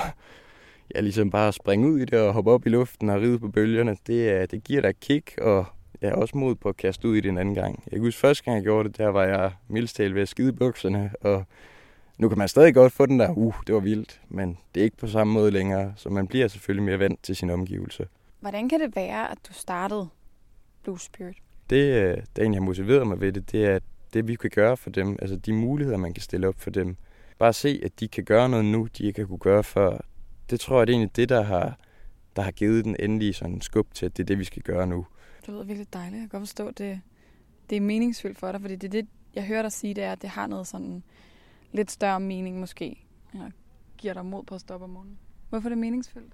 ja, 0.95 0.99
ligesom 0.99 1.29
bare 1.29 1.53
springe 1.53 1.87
ud 1.87 1.99
i 1.99 2.05
det 2.05 2.19
og 2.19 2.33
hoppe 2.33 2.51
op 2.51 2.65
i 2.65 2.69
luften 2.69 3.09
og 3.09 3.21
ride 3.21 3.39
på 3.39 3.47
bølgerne, 3.47 3.97
det, 4.07 4.51
det 4.51 4.63
giver 4.63 4.81
dig 4.81 4.93
kick, 5.01 5.37
og 5.41 5.65
jeg 6.01 6.09
har 6.09 6.15
også 6.15 6.37
mod 6.37 6.55
på 6.55 6.69
at 6.69 6.77
kaste 6.77 7.07
ud 7.07 7.15
i 7.15 7.21
det 7.21 7.29
en 7.29 7.37
anden 7.37 7.55
gang. 7.55 7.83
Jeg 7.85 7.91
kan 7.91 8.01
huske, 8.01 8.19
første 8.19 8.43
gang 8.43 8.55
jeg 8.55 8.63
gjorde 8.63 8.89
det, 8.89 8.97
der 8.97 9.07
var 9.07 9.23
jeg 9.23 9.51
mildstalt 9.67 10.15
ved 10.15 10.21
at 10.21 10.29
skide 10.29 10.53
bukserne, 10.53 11.11
og 11.21 11.43
nu 12.17 12.29
kan 12.29 12.37
man 12.37 12.47
stadig 12.47 12.73
godt 12.73 12.93
få 12.93 13.05
den 13.05 13.19
der, 13.19 13.29
uh, 13.29 13.55
det 13.67 13.75
var 13.75 13.81
vildt, 13.81 14.21
men 14.29 14.57
det 14.75 14.81
er 14.81 14.83
ikke 14.83 14.97
på 14.97 15.07
samme 15.07 15.33
måde 15.33 15.51
længere, 15.51 15.93
så 15.95 16.09
man 16.09 16.27
bliver 16.27 16.47
selvfølgelig 16.47 16.83
mere 16.83 16.99
vant 16.99 17.23
til 17.23 17.35
sin 17.35 17.49
omgivelse. 17.49 18.07
Hvordan 18.39 18.69
kan 18.69 18.79
det 18.79 18.95
være, 18.95 19.31
at 19.31 19.37
du 19.47 19.53
startede 19.53 20.09
Blue 20.83 20.99
Spirit? 20.99 21.37
Det, 21.69 21.93
øh, 21.93 22.17
der 22.35 22.41
egentlig 22.41 22.59
har 22.59 22.65
motiveret 22.65 23.07
mig 23.07 23.21
ved 23.21 23.31
det, 23.31 23.51
det 23.51 23.65
er 23.65 23.79
det, 24.13 24.27
vi 24.27 24.35
kan 24.35 24.49
gøre 24.49 24.77
for 24.77 24.89
dem, 24.89 25.17
altså 25.21 25.35
de 25.35 25.53
muligheder, 25.53 25.97
man 25.97 26.13
kan 26.13 26.23
stille 26.23 26.47
op 26.47 26.55
for 26.57 26.69
dem. 26.69 26.97
Bare 27.39 27.53
se, 27.53 27.81
at 27.83 27.99
de 27.99 28.07
kan 28.07 28.23
gøre 28.23 28.49
noget 28.49 28.65
nu, 28.65 28.87
de 28.97 29.03
ikke 29.03 29.21
har 29.21 29.27
kunne 29.27 29.39
gøre 29.39 29.63
før 29.63 30.01
det 30.49 30.59
tror 30.59 30.77
jeg, 30.77 30.87
det 30.87 30.93
er 30.93 30.97
egentlig 30.97 31.15
det, 31.15 31.29
der 31.29 31.41
har, 31.41 31.79
der 32.35 32.41
har 32.41 32.51
givet 32.51 32.85
den 32.85 32.95
endelige 32.99 33.33
sådan 33.33 33.61
skub 33.61 33.93
til, 33.93 34.05
at 34.05 34.17
det 34.17 34.23
er 34.23 34.25
det, 34.25 34.39
vi 34.39 34.43
skal 34.43 34.61
gøre 34.61 34.87
nu. 34.87 35.05
Det 35.41 35.47
lyder 35.49 35.63
virkelig 35.63 35.93
dejligt. 35.93 36.13
Jeg 36.13 36.29
kan 36.29 36.39
godt 36.39 36.49
forstå, 36.49 36.67
at 36.67 36.77
det, 36.77 37.01
det 37.69 37.75
er 37.75 37.81
meningsfyldt 37.81 38.37
for 38.37 38.51
dig, 38.51 38.61
fordi 38.61 38.75
det, 38.75 38.91
det, 38.91 39.07
jeg 39.35 39.45
hører 39.45 39.61
dig 39.61 39.71
sige, 39.71 39.93
det 39.93 40.03
er, 40.03 40.11
at 40.11 40.21
det 40.21 40.29
har 40.29 40.47
noget 40.47 40.67
sådan 40.67 41.03
lidt 41.71 41.91
større 41.91 42.19
mening 42.19 42.59
måske, 42.59 43.05
eller 43.33 43.49
giver 43.97 44.13
dig 44.13 44.25
mod 44.25 44.43
på 44.43 44.55
at 44.55 44.61
stoppe 44.61 44.83
om 44.83 44.89
morgenen. 44.89 45.17
Hvorfor 45.49 45.67
er 45.67 45.69
det 45.69 45.77
meningsfyldt? 45.77 46.33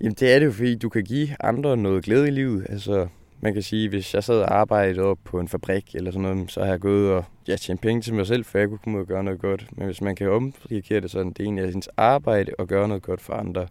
Jamen 0.00 0.14
det 0.14 0.34
er 0.34 0.38
det 0.38 0.46
jo, 0.46 0.52
fordi 0.52 0.74
du 0.74 0.88
kan 0.88 1.04
give 1.04 1.28
andre 1.40 1.76
noget 1.76 2.04
glæde 2.04 2.28
i 2.28 2.30
livet. 2.30 2.66
Altså, 2.68 3.08
man 3.40 3.52
kan 3.52 3.62
sige, 3.62 3.88
hvis 3.88 4.14
jeg 4.14 4.24
sad 4.24 4.40
og 4.40 4.54
arbejdede 4.54 5.02
op 5.02 5.18
på 5.24 5.40
en 5.40 5.48
fabrik 5.48 5.94
eller 5.94 6.10
sådan 6.10 6.22
noget, 6.22 6.50
så 6.50 6.60
har 6.60 6.70
jeg 6.70 6.80
gået 6.80 7.10
og 7.10 7.24
ja, 7.48 7.56
tjent 7.56 7.80
penge 7.80 8.02
til 8.02 8.14
mig 8.14 8.26
selv, 8.26 8.44
for 8.44 8.58
jeg 8.58 8.68
kunne 8.68 8.78
komme 8.78 8.98
ud 8.98 9.02
og 9.02 9.08
gøre 9.08 9.24
noget 9.24 9.40
godt. 9.40 9.66
Men 9.72 9.86
hvis 9.86 10.00
man 10.00 10.16
kan 10.16 10.30
omrikere 10.30 11.00
det 11.00 11.10
sådan, 11.10 11.32
det 11.32 11.40
er 11.40 11.44
egentlig 11.44 11.64
af 11.64 11.68
ens 11.68 11.88
arbejde 11.96 12.52
og 12.58 12.66
gøre 12.66 12.88
noget 12.88 13.02
godt 13.02 13.20
for 13.20 13.32
andre, 13.32 13.66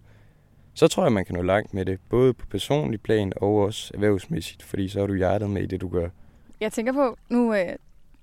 så 0.74 0.88
tror 0.88 1.04
jeg, 1.04 1.14
man 1.14 1.26
kan 1.26 1.36
nå 1.36 1.42
langt 1.42 1.74
med 1.74 1.86
det. 1.86 2.00
Både 2.10 2.34
på 2.34 2.46
personlig 2.46 3.02
plan 3.02 3.34
og 3.36 3.56
også 3.56 3.92
erhvervsmæssigt, 3.94 4.64
fordi 4.64 4.88
så 4.90 5.00
har 5.00 5.08
du 5.08 5.16
hjertet 5.16 5.50
med 5.50 5.62
i 5.62 5.66
det, 5.66 5.82
du 5.82 5.88
gør. 5.88 6.10
Jeg 6.60 6.72
tænker 6.72 6.94
på, 6.94 7.18
nu, 7.30 7.54
øh, 7.54 7.76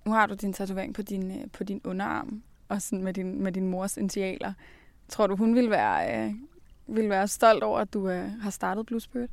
nu 0.04 0.12
har 0.12 0.26
du 0.26 0.34
din 0.34 0.52
tatovering 0.52 0.94
på 0.94 1.02
din, 1.02 1.30
øh, 1.30 1.46
på 1.52 1.64
din 1.64 1.80
underarm, 1.84 2.42
og 2.68 2.82
sådan 2.82 3.04
med 3.04 3.14
din, 3.14 3.42
med 3.42 3.52
din 3.52 3.68
mors 3.68 3.96
initialer. 3.96 4.52
Tror 5.08 5.26
du, 5.26 5.36
hun 5.36 5.54
ville 5.54 5.70
være, 5.70 6.26
øh, 6.26 6.34
vil 6.86 7.08
være 7.10 7.28
stolt 7.28 7.62
over, 7.62 7.78
at 7.78 7.94
du 7.94 8.08
øh, 8.08 8.30
har 8.42 8.50
startet 8.50 8.86
Blue 8.86 9.00
Spirit? 9.00 9.30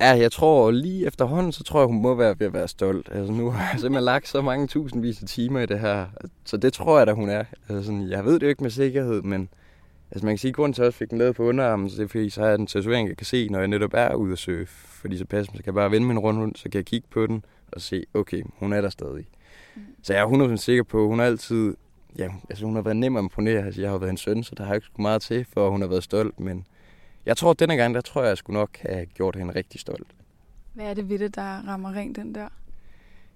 Ja, 0.00 0.10
jeg 0.10 0.32
tror 0.32 0.70
lige 0.70 1.06
efterhånden, 1.06 1.52
så 1.52 1.64
tror 1.64 1.80
jeg, 1.80 1.86
hun 1.86 2.02
må 2.02 2.14
være 2.14 2.34
ved 2.38 2.46
at 2.46 2.52
være 2.52 2.68
stolt. 2.68 3.08
Altså, 3.12 3.32
nu 3.32 3.50
har 3.50 3.70
jeg 3.70 3.80
simpelthen 3.80 4.04
lagt 4.04 4.28
så 4.28 4.42
mange 4.42 4.66
tusindvis 4.66 5.22
af 5.22 5.28
timer 5.28 5.60
i 5.60 5.66
det 5.66 5.80
her. 5.80 6.06
Så 6.44 6.56
det 6.56 6.72
tror 6.72 6.98
jeg 6.98 7.06
da, 7.06 7.12
hun 7.12 7.28
er. 7.28 7.44
Altså, 7.68 7.84
sådan, 7.84 8.08
jeg 8.08 8.24
ved 8.24 8.34
det 8.34 8.42
jo 8.42 8.48
ikke 8.48 8.62
med 8.62 8.70
sikkerhed, 8.70 9.22
men 9.22 9.48
altså, 10.10 10.26
man 10.26 10.32
kan 10.32 10.38
sige, 10.38 10.48
at 10.48 10.54
grunden 10.54 10.72
til, 10.72 10.82
at 10.82 10.86
jeg 10.86 10.94
fik 10.94 11.10
den 11.10 11.18
lavet 11.18 11.36
på 11.36 11.42
underarmen, 11.42 11.90
så 11.90 11.96
det 11.96 12.04
er 12.04 12.08
fordi, 12.08 12.30
så 12.30 12.40
har 12.40 12.48
jeg 12.48 12.58
den 12.58 12.66
tatovering, 12.66 13.08
jeg 13.08 13.16
kan 13.16 13.26
se, 13.26 13.48
når 13.48 13.58
jeg 13.58 13.68
netop 13.68 13.90
er 13.94 14.14
ude 14.14 14.32
at 14.32 14.38
søge. 14.38 14.66
Fordi 14.66 15.18
så 15.18 15.24
passer 15.24 15.52
så 15.52 15.62
kan 15.62 15.66
jeg 15.66 15.74
bare 15.74 15.90
vende 15.90 16.06
min 16.06 16.18
rundhund, 16.18 16.56
så 16.56 16.62
kan 16.62 16.78
jeg 16.78 16.84
kigge 16.84 17.08
på 17.10 17.26
den 17.26 17.44
og 17.72 17.80
se, 17.80 18.04
okay, 18.14 18.42
hun 18.58 18.72
er 18.72 18.80
der 18.80 18.90
stadig. 18.90 19.26
Mm. 19.74 19.82
Så 20.02 20.12
jeg 20.12 20.22
er 20.22 20.54
100% 20.54 20.56
sikker 20.56 20.82
på, 20.82 21.02
at 21.02 21.08
hun 21.08 21.20
altid, 21.20 21.76
ja, 22.18 22.28
altså 22.50 22.64
hun 22.64 22.74
har 22.74 22.82
været 22.82 22.96
nem 22.96 23.16
at 23.16 23.22
imponere. 23.22 23.64
Altså, 23.64 23.80
jeg 23.80 23.90
har 23.90 23.98
været 23.98 24.10
en 24.10 24.16
søn, 24.16 24.42
så 24.42 24.54
der 24.54 24.64
har 24.64 24.74
ikke 24.74 24.86
så 24.86 25.02
meget 25.02 25.22
til, 25.22 25.46
for 25.52 25.70
hun 25.70 25.80
har 25.80 25.88
været 25.88 26.04
stolt, 26.04 26.40
men 26.40 26.66
jeg 27.26 27.36
tror, 27.36 27.50
at 27.50 27.60
denne 27.60 27.76
gang, 27.76 27.94
der 27.94 28.00
tror 28.00 28.22
jeg, 28.22 28.28
jeg 28.28 28.38
skulle 28.38 28.58
nok 28.58 28.78
have 28.80 29.06
gjort 29.06 29.36
hende 29.36 29.54
rigtig 29.54 29.80
stolt. 29.80 30.06
Hvad 30.72 30.86
er 30.86 30.94
det 30.94 31.08
ved 31.08 31.18
det, 31.18 31.34
der 31.34 31.68
rammer 31.68 31.92
rent 31.92 32.16
den 32.16 32.34
der? 32.34 32.48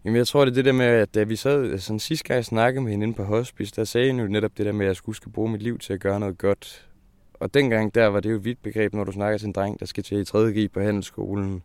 Jamen, 0.04 0.16
jeg 0.16 0.26
tror, 0.26 0.44
det 0.44 0.50
er 0.50 0.54
det 0.54 0.64
der 0.64 0.72
med, 0.72 0.86
at 0.86 1.14
da 1.14 1.22
vi 1.22 1.36
sad, 1.36 1.72
altså, 1.72 1.98
sidste 1.98 2.24
gang 2.28 2.36
jeg 2.36 2.44
snakkede 2.44 2.82
med 2.82 2.90
hende 2.90 3.04
inde 3.04 3.16
på 3.16 3.24
hospice, 3.24 3.72
der 3.76 3.84
sagde 3.84 4.10
hun 4.10 4.20
jo 4.20 4.26
netop 4.26 4.58
det 4.58 4.66
der 4.66 4.72
med, 4.72 4.86
at 4.86 4.88
jeg 4.88 4.96
skulle 4.96 5.16
skal 5.16 5.32
bruge 5.32 5.50
mit 5.50 5.62
liv 5.62 5.78
til 5.78 5.92
at 5.92 6.00
gøre 6.00 6.20
noget 6.20 6.38
godt. 6.38 6.88
Og 7.34 7.54
dengang, 7.54 7.94
der 7.94 8.06
var 8.06 8.20
det 8.20 8.30
jo 8.30 8.36
et 8.36 8.44
vidt 8.44 8.62
begreb, 8.62 8.94
når 8.94 9.04
du 9.04 9.12
snakker 9.12 9.38
til 9.38 9.46
en 9.46 9.52
dreng, 9.52 9.80
der 9.80 9.86
skal 9.86 10.04
til 10.04 10.20
i 10.20 10.24
3. 10.24 10.38
G 10.38 10.72
på 10.72 10.80
handelsskolen, 10.80 11.62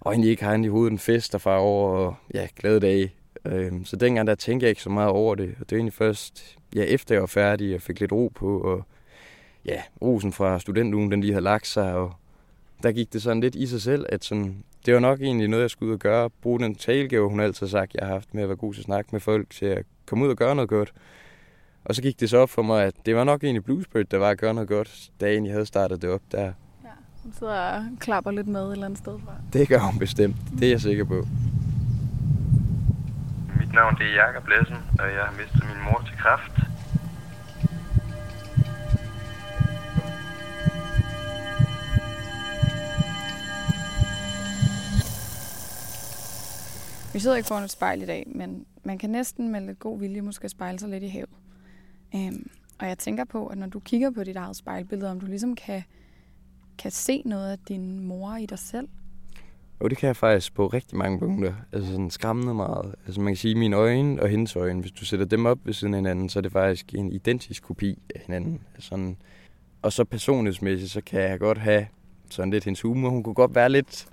og 0.00 0.12
egentlig 0.12 0.30
ikke 0.30 0.44
har 0.44 0.54
i 0.54 0.66
hovedet 0.66 0.92
en 0.92 0.98
fest 0.98 1.32
der 1.32 1.38
far 1.38 1.56
over, 1.56 1.90
og 1.90 2.14
ja, 2.34 2.48
glade 2.56 2.80
dage. 2.80 3.12
Øhm, 3.44 3.84
så 3.84 3.96
dengang, 3.96 4.26
der 4.26 4.34
tænkte 4.34 4.64
jeg 4.64 4.70
ikke 4.70 4.82
så 4.82 4.90
meget 4.90 5.10
over 5.10 5.34
det. 5.34 5.54
Og 5.60 5.70
det 5.70 5.72
er 5.72 5.76
egentlig 5.76 5.94
først, 5.94 6.58
ja, 6.74 6.82
efter 6.82 7.14
jeg 7.14 7.20
var 7.20 7.26
færdig, 7.26 7.74
og 7.74 7.82
fik 7.82 8.00
lidt 8.00 8.12
ro 8.12 8.32
på, 8.34 8.60
og 8.60 8.84
ja, 9.64 9.82
rosen 10.02 10.32
fra 10.32 10.58
studentugen, 10.58 11.10
den 11.10 11.20
lige 11.20 11.32
havde 11.32 11.44
lagt 11.44 11.66
sig, 11.66 11.94
og 11.94 12.12
der 12.82 12.92
gik 12.92 13.12
det 13.12 13.22
sådan 13.22 13.40
lidt 13.40 13.54
i 13.54 13.66
sig 13.66 13.82
selv, 13.82 14.06
at 14.08 14.24
sådan, 14.24 14.64
det 14.86 14.94
var 14.94 15.00
nok 15.00 15.20
egentlig 15.20 15.48
noget, 15.48 15.62
jeg 15.62 15.70
skulle 15.70 15.88
ud 15.88 15.94
og 15.94 16.00
gøre. 16.00 16.30
Bruge 16.30 16.60
den 16.60 16.74
talegave, 16.74 17.28
hun 17.30 17.40
altid 17.40 17.66
har 17.66 17.70
sagt, 17.70 17.94
jeg 17.94 18.06
har 18.06 18.12
haft 18.12 18.34
med 18.34 18.42
at 18.42 18.48
være 18.48 18.56
god 18.56 18.74
til 18.74 18.80
at 18.80 18.84
snakke 18.84 19.08
med 19.12 19.20
folk, 19.20 19.50
til 19.50 19.66
at 19.66 19.82
komme 20.06 20.24
ud 20.24 20.30
og 20.30 20.36
gøre 20.36 20.54
noget 20.54 20.68
godt. 20.68 20.92
Og 21.84 21.94
så 21.94 22.02
gik 22.02 22.20
det 22.20 22.30
så 22.30 22.38
op 22.38 22.50
for 22.50 22.62
mig, 22.62 22.84
at 22.84 22.94
det 23.06 23.16
var 23.16 23.24
nok 23.24 23.44
egentlig 23.44 23.64
Bluesbird, 23.64 24.06
der 24.06 24.18
var 24.18 24.30
at 24.30 24.38
gøre 24.38 24.54
noget 24.54 24.68
godt, 24.68 25.10
dagen 25.20 25.46
jeg 25.46 25.52
havde 25.52 25.66
startet 25.66 26.02
det 26.02 26.10
op 26.10 26.20
der. 26.32 26.42
Ja, 26.42 26.52
hun 27.22 27.32
sidder 27.32 27.52
og 27.52 27.84
klapper 28.00 28.30
lidt 28.30 28.48
med 28.48 28.66
et 28.66 28.72
eller 28.72 28.84
andet 28.84 28.98
sted 28.98 29.18
fra. 29.24 29.32
Det 29.52 29.68
gør 29.68 29.78
hun 29.78 29.98
bestemt, 29.98 30.36
det 30.58 30.66
er 30.66 30.70
jeg 30.70 30.80
sikker 30.80 31.04
på. 31.04 31.26
Navn 33.78 33.98
det 33.98 34.06
er 34.06 34.14
Jakob 34.14 34.48
Lassen, 34.48 34.76
og 34.98 35.06
jeg 35.14 35.24
har 35.24 35.34
mistet 35.40 35.62
min 35.68 35.84
mor 35.84 36.02
til 36.06 36.16
kræft. 36.16 36.52
Vi 47.12 47.18
sidder 47.18 47.36
ikke 47.36 47.46
foran 47.46 47.64
et 47.64 47.70
spejl 47.70 48.02
i 48.02 48.06
dag, 48.06 48.24
men 48.26 48.66
man 48.84 48.98
kan 48.98 49.10
næsten 49.10 49.48
med 49.48 49.60
lidt 49.60 49.78
god 49.78 49.98
vilje 49.98 50.20
måske 50.20 50.48
spejle 50.48 50.78
sig 50.78 50.88
lidt 50.88 51.02
i 51.02 51.08
havet. 51.08 51.30
Øhm, 52.14 52.50
og 52.78 52.88
jeg 52.88 52.98
tænker 52.98 53.24
på, 53.24 53.46
at 53.46 53.58
når 53.58 53.66
du 53.66 53.80
kigger 53.80 54.10
på 54.10 54.24
dit 54.24 54.36
eget 54.36 54.56
spejlbillede, 54.56 55.10
om 55.10 55.20
du 55.20 55.26
ligesom 55.26 55.54
kan, 55.54 55.82
kan 56.78 56.90
se 56.90 57.22
noget 57.24 57.50
af 57.50 57.58
din 57.58 58.00
mor 58.00 58.36
i 58.36 58.46
dig 58.46 58.58
selv. 58.58 58.88
Og 59.80 59.90
det 59.90 59.98
kan 59.98 60.06
jeg 60.06 60.16
faktisk 60.16 60.54
på 60.54 60.66
rigtig 60.66 60.98
mange 60.98 61.18
punkter. 61.18 61.54
Altså 61.72 61.90
sådan 61.90 62.10
skræmmende 62.10 62.54
meget. 62.54 62.94
Altså 63.06 63.20
man 63.20 63.32
kan 63.32 63.36
sige, 63.36 63.52
at 63.52 63.58
mine 63.58 63.76
øjne 63.76 64.22
og 64.22 64.28
hendes 64.28 64.56
øjne, 64.56 64.80
hvis 64.80 64.92
du 64.92 65.04
sætter 65.04 65.26
dem 65.26 65.46
op 65.46 65.58
ved 65.64 65.72
siden 65.72 65.94
af 65.94 65.98
hinanden, 65.98 66.28
så 66.28 66.38
er 66.38 66.40
det 66.40 66.52
faktisk 66.52 66.94
en 66.94 67.12
identisk 67.12 67.62
kopi 67.62 67.98
af 68.14 68.20
hinanden. 68.26 68.60
Sådan. 68.78 69.16
Og 69.82 69.92
så 69.92 70.04
personlighedsmæssigt, 70.04 70.90
så 70.90 71.00
kan 71.06 71.20
jeg 71.20 71.38
godt 71.38 71.58
have 71.58 71.86
sådan 72.30 72.50
lidt 72.50 72.64
hendes 72.64 72.80
humor. 72.80 73.08
Hun 73.08 73.22
kunne 73.22 73.34
godt 73.34 73.54
være 73.54 73.68
lidt 73.68 74.08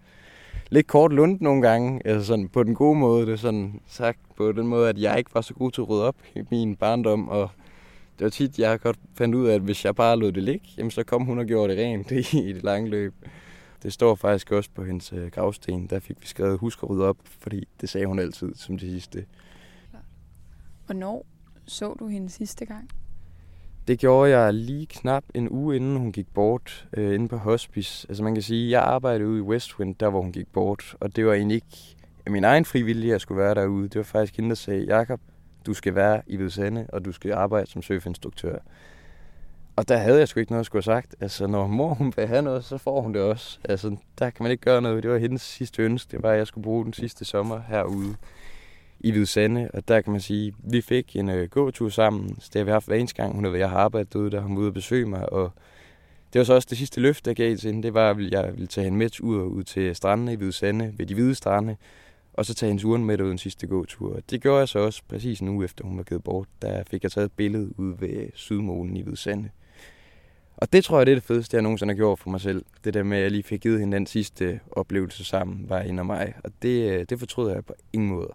lidt 0.70 0.88
kort 0.88 1.14
lund 1.14 1.38
nogle 1.42 1.62
gange, 1.62 2.02
altså 2.06 2.28
sådan 2.28 2.50
på 2.50 2.64
den 2.64 2.76
gode 2.76 3.00
måde. 3.00 3.26
Det 3.26 3.34
er 3.34 3.38
sådan 3.38 3.82
sagt 3.88 4.20
på 4.38 4.52
den 4.52 4.68
måde, 4.68 4.90
at 4.90 4.98
jeg 4.98 5.18
ikke 5.18 5.32
var 5.34 5.42
så 5.42 5.54
god 5.54 5.72
til 5.72 5.82
at 5.82 5.90
rydde 5.90 6.08
op 6.08 6.16
i 6.36 6.42
min 6.52 6.76
barndom, 6.76 7.30
og 7.30 7.50
det 8.20 8.24
var 8.24 8.30
tit, 8.30 8.60
jeg 8.60 8.80
godt 8.80 8.98
fandt 9.18 9.36
ud 9.36 9.48
af, 9.48 9.56
at 9.56 9.62
hvis 9.62 9.86
jeg 9.86 9.96
bare 9.96 10.18
lod 10.18 10.32
det 10.32 10.44
ligge, 10.44 10.68
jamen 10.78 10.92
så 10.92 11.04
kom 11.04 11.26
hun 11.26 11.40
og 11.40 11.46
gjorde 11.46 11.76
det 11.76 11.84
rent 11.84 12.12
i, 12.34 12.54
det 12.54 12.64
lange 12.64 12.90
løb. 12.90 13.14
Det 13.86 13.94
står 13.94 14.16
faktisk 14.16 14.52
også 14.52 14.70
på 14.76 14.84
hendes 14.84 15.14
øh, 15.14 15.32
gravsten. 15.32 15.88
Der 15.88 16.00
fik 16.00 16.22
vi 16.22 16.28
skrevet, 16.28 16.60
husk 16.60 16.84
at 16.84 16.90
rydde 16.90 17.06
op, 17.06 17.18
fordi 17.24 17.68
det 17.82 17.90
sagde 17.90 18.08
hun 18.08 18.20
altid 18.20 18.56
som 18.56 18.78
det 18.78 18.92
sidste. 18.92 19.26
Hvornår 20.86 21.26
så 21.66 21.94
du 21.94 22.08
hende 22.08 22.30
sidste 22.30 22.66
gang? 22.66 22.90
Det 23.88 24.00
gjorde 24.00 24.38
jeg 24.38 24.54
lige 24.54 24.86
knap 24.86 25.24
en 25.34 25.50
uge 25.50 25.76
inden 25.76 25.98
hun 25.98 26.12
gik 26.12 26.28
bort 26.34 26.88
øh, 26.94 27.16
inde 27.16 27.28
på 27.28 27.38
hospice. 27.38 28.06
Altså 28.10 28.24
man 28.24 28.34
kan 28.34 28.44
sige, 28.44 28.72
jeg 28.72 28.82
arbejdede 28.82 29.30
ude 29.30 29.38
i 29.38 29.42
Westwind, 29.42 29.96
der 29.96 30.10
hvor 30.10 30.22
hun 30.22 30.32
gik 30.32 30.48
bort. 30.54 30.96
Og 31.00 31.16
det 31.16 31.26
var 31.26 31.34
egentlig 31.34 31.56
ikke 31.56 31.96
min 32.30 32.44
egen 32.44 32.66
frivillige, 32.66 33.10
at 33.10 33.12
jeg 33.12 33.22
skulle 33.22 33.42
være 33.42 33.56
derude. 33.56 33.88
Det 33.88 33.98
var 33.98 34.04
faktisk 34.04 34.36
hende, 34.36 34.50
der 34.50 34.56
sagde, 34.56 34.86
Jakob, 34.86 35.20
du 35.66 35.74
skal 35.74 35.96
være 35.96 36.22
i 36.28 36.36
Hvidsande, 36.36 36.88
og 36.94 37.06
du 37.06 37.12
skal 37.12 37.34
arbejde 37.34 37.70
som 37.70 37.82
surfinstruktør. 37.82 38.58
Og 39.76 39.88
der 39.88 39.98
havde 39.98 40.20
jeg 40.20 40.28
sgu 40.28 40.40
ikke 40.40 40.52
noget 40.52 40.60
at 40.60 40.66
skulle 40.66 40.84
have 40.86 40.96
sagt. 40.96 41.16
Altså, 41.20 41.48
når 41.48 41.68
mor 41.68 41.94
hun 41.94 42.14
vil 42.16 42.28
have 42.28 42.42
noget, 42.42 42.64
så 42.64 42.78
får 42.78 43.02
hun 43.02 43.14
det 43.14 43.22
også. 43.22 43.60
Altså, 43.64 43.96
der 44.20 44.30
kan 44.30 44.44
man 44.44 44.52
ikke 44.52 44.64
gøre 44.64 44.82
noget. 44.82 45.04
Det 45.04 45.12
var 45.12 45.18
hendes 45.18 45.42
sidste 45.42 45.84
ønske. 45.84 46.12
Det 46.12 46.24
var, 46.24 46.32
at 46.32 46.38
jeg 46.38 46.48
skulle 46.48 46.64
bruge 46.64 46.86
den 46.86 46.94
sidste 46.94 47.26
sommer 47.26 47.62
herude 47.68 48.16
i 49.00 49.12
Hvidsande, 49.12 49.70
og 49.74 49.88
der 49.88 50.02
kan 50.02 50.12
man 50.12 50.22
sige, 50.22 50.54
vi 50.58 50.82
fik 50.82 51.16
en 51.16 51.30
øh, 51.30 51.50
gåtur 51.50 51.90
sammen, 51.90 52.38
så 52.40 52.50
det 52.54 52.60
har 52.60 52.64
vi 52.66 52.72
haft 52.72 52.88
hver 52.88 52.96
eneste 52.96 53.16
gang, 53.16 53.36
hun 53.36 53.56
jeg 53.56 53.70
har 53.70 53.78
arbejdet 53.78 54.14
derude, 54.14 54.32
der 54.32 54.42
hun 54.42 54.58
ude 54.58 54.68
og 54.68 54.74
besøge 54.74 55.06
mig, 55.06 55.34
og 55.34 55.52
det 56.34 56.40
var 56.40 56.46
så 56.46 56.54
også 56.54 56.68
det 56.70 56.78
sidste 56.78 57.02
løfte, 57.02 57.28
jeg 57.28 57.36
gav 57.36 57.58
til 57.58 57.68
hende, 57.72 57.84
det 57.84 57.94
var, 57.94 58.10
at 58.10 58.32
jeg 58.32 58.52
ville 58.54 58.68
tage 58.68 58.84
hende 58.84 58.98
med 58.98 59.22
ud, 59.22 59.44
ud 59.44 59.64
til 59.64 59.96
strandene 59.96 60.34
i 60.34 60.36
Hvidsande, 60.36 60.94
ved 60.98 61.06
de 61.06 61.14
hvide 61.14 61.36
strande, 61.36 61.76
og 62.34 62.46
så 62.46 62.54
tage 62.54 62.68
hendes 62.68 62.86
uren 62.86 63.06
med 63.06 63.22
ud 63.22 63.30
den 63.30 63.38
sidste 63.38 63.68
gåtur. 63.68 64.20
Det 64.30 64.42
gjorde 64.42 64.60
jeg 64.60 64.68
så 64.68 64.80
også 64.80 65.02
præcis 65.08 65.40
en 65.40 65.48
uge 65.48 65.66
efter, 65.66 65.86
hun 65.86 65.98
var 65.98 66.04
givet 66.04 66.24
bort. 66.24 66.48
Der 66.62 66.84
fik 66.84 67.04
jeg 67.04 67.12
taget 67.12 67.26
et 67.26 67.32
billede 67.32 67.80
ud 67.80 67.94
ved 68.00 68.30
Sydmålen 68.34 68.98
i 68.98 69.02
Hvidsande. 69.02 69.50
Og 70.58 70.74
det 70.74 70.84
tror 70.84 70.98
jeg, 70.98 71.06
det 71.06 71.12
er 71.12 71.16
det 71.16 71.24
fedeste, 71.24 71.56
jeg 71.56 71.62
nogensinde 71.62 71.94
har 71.94 71.98
gjort 71.98 72.20
for 72.20 72.30
mig 72.30 72.42
selv. 72.42 72.66
Det 72.84 72.94
der 72.94 73.04
med, 73.04 73.18
at 73.18 73.24
jeg 73.24 73.32
lige 73.32 73.44
fik 73.44 73.62
givet 73.62 73.80
hende 73.80 73.98
den 73.98 74.06
sidste 74.06 74.60
oplevelse 74.72 75.26
sammen, 75.26 75.70
var 75.70 75.82
hende 75.82 76.02
og 76.02 76.06
mig. 76.06 76.34
Og 76.44 76.52
det, 76.62 76.92
øh, 76.92 77.06
det 77.10 77.20
fortryder 77.20 77.54
jeg 77.54 77.66
på 77.66 77.74
ingen 77.94 78.10
måde. 78.10 78.30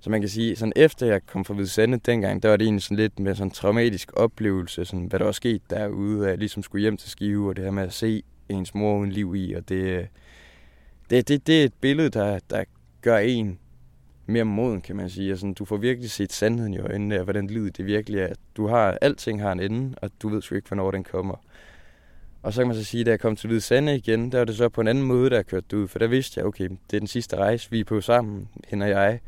Så 0.00 0.10
man 0.10 0.20
kan 0.20 0.28
sige, 0.28 0.56
sådan 0.56 0.72
efter 0.76 1.06
jeg 1.06 1.26
kom 1.26 1.44
fra 1.44 1.54
Hvidsande 1.54 2.00
dengang, 2.06 2.42
der 2.42 2.48
var 2.48 2.56
det 2.56 2.64
egentlig 2.64 2.82
sådan 2.82 2.96
lidt 2.96 3.18
med 3.18 3.34
sådan 3.34 3.46
en 3.46 3.50
traumatisk 3.50 4.10
oplevelse, 4.16 4.84
sådan 4.84 5.06
hvad 5.06 5.18
der 5.18 5.24
var 5.24 5.32
sket 5.32 5.62
derude, 5.70 6.24
at 6.24 6.30
jeg 6.30 6.38
ligesom 6.38 6.62
skulle 6.62 6.82
hjem 6.82 6.96
til 6.96 7.10
Skive, 7.10 7.48
og 7.48 7.56
det 7.56 7.64
her 7.64 7.70
med 7.70 7.82
at 7.82 7.92
se 7.92 8.22
ens 8.48 8.74
mor 8.74 8.98
uden 8.98 9.12
liv 9.12 9.34
i, 9.36 9.52
og 9.52 9.68
det, 9.68 9.76
øh, 9.76 10.06
det, 11.10 11.28
det, 11.28 11.46
det 11.46 11.60
er 11.60 11.64
et 11.64 11.74
billede, 11.80 12.08
der, 12.08 12.38
der 12.50 12.64
gør 13.00 13.18
en 13.18 13.58
mere 14.26 14.44
moden, 14.44 14.80
kan 14.80 14.96
man 14.96 15.10
sige. 15.10 15.30
Altså, 15.30 15.54
du 15.58 15.64
får 15.64 15.76
virkelig 15.76 16.10
set 16.10 16.32
sandheden 16.32 16.74
i 16.74 16.78
øjnene 16.78 17.16
af, 17.16 17.24
hvordan 17.24 17.46
livet 17.46 17.76
det 17.76 17.86
virkelig 17.86 18.20
er. 18.20 18.34
Du 18.56 18.66
har, 18.66 18.98
alting 19.00 19.42
har 19.42 19.52
en 19.52 19.60
ende, 19.60 19.94
og 20.02 20.10
du 20.22 20.28
ved 20.28 20.42
sgu 20.42 20.54
ikke, 20.54 20.68
hvornår 20.68 20.90
den 20.90 21.04
kommer. 21.04 21.34
Og 22.42 22.52
så 22.52 22.60
kan 22.60 22.66
man 22.66 22.76
så 22.76 22.84
sige, 22.84 23.00
at 23.00 23.06
da 23.06 23.10
jeg 23.10 23.20
kom 23.20 23.36
til 23.36 23.46
Hvide 23.46 23.60
Sande 23.60 23.96
igen, 23.96 24.32
der 24.32 24.38
var 24.38 24.44
det 24.44 24.56
så 24.56 24.68
på 24.68 24.80
en 24.80 24.88
anden 24.88 25.04
måde, 25.04 25.30
der 25.30 25.36
jeg 25.36 25.46
kørte 25.46 25.76
ud. 25.76 25.88
For 25.88 25.98
der 25.98 26.06
vidste 26.06 26.38
jeg, 26.38 26.46
okay, 26.46 26.68
det 26.68 26.96
er 26.96 26.98
den 26.98 27.06
sidste 27.06 27.36
rejse, 27.36 27.70
vi 27.70 27.80
er 27.80 27.84
på 27.84 28.00
sammen, 28.00 28.48
hende 28.68 28.84
og 28.84 28.90
jeg. 28.90 29.20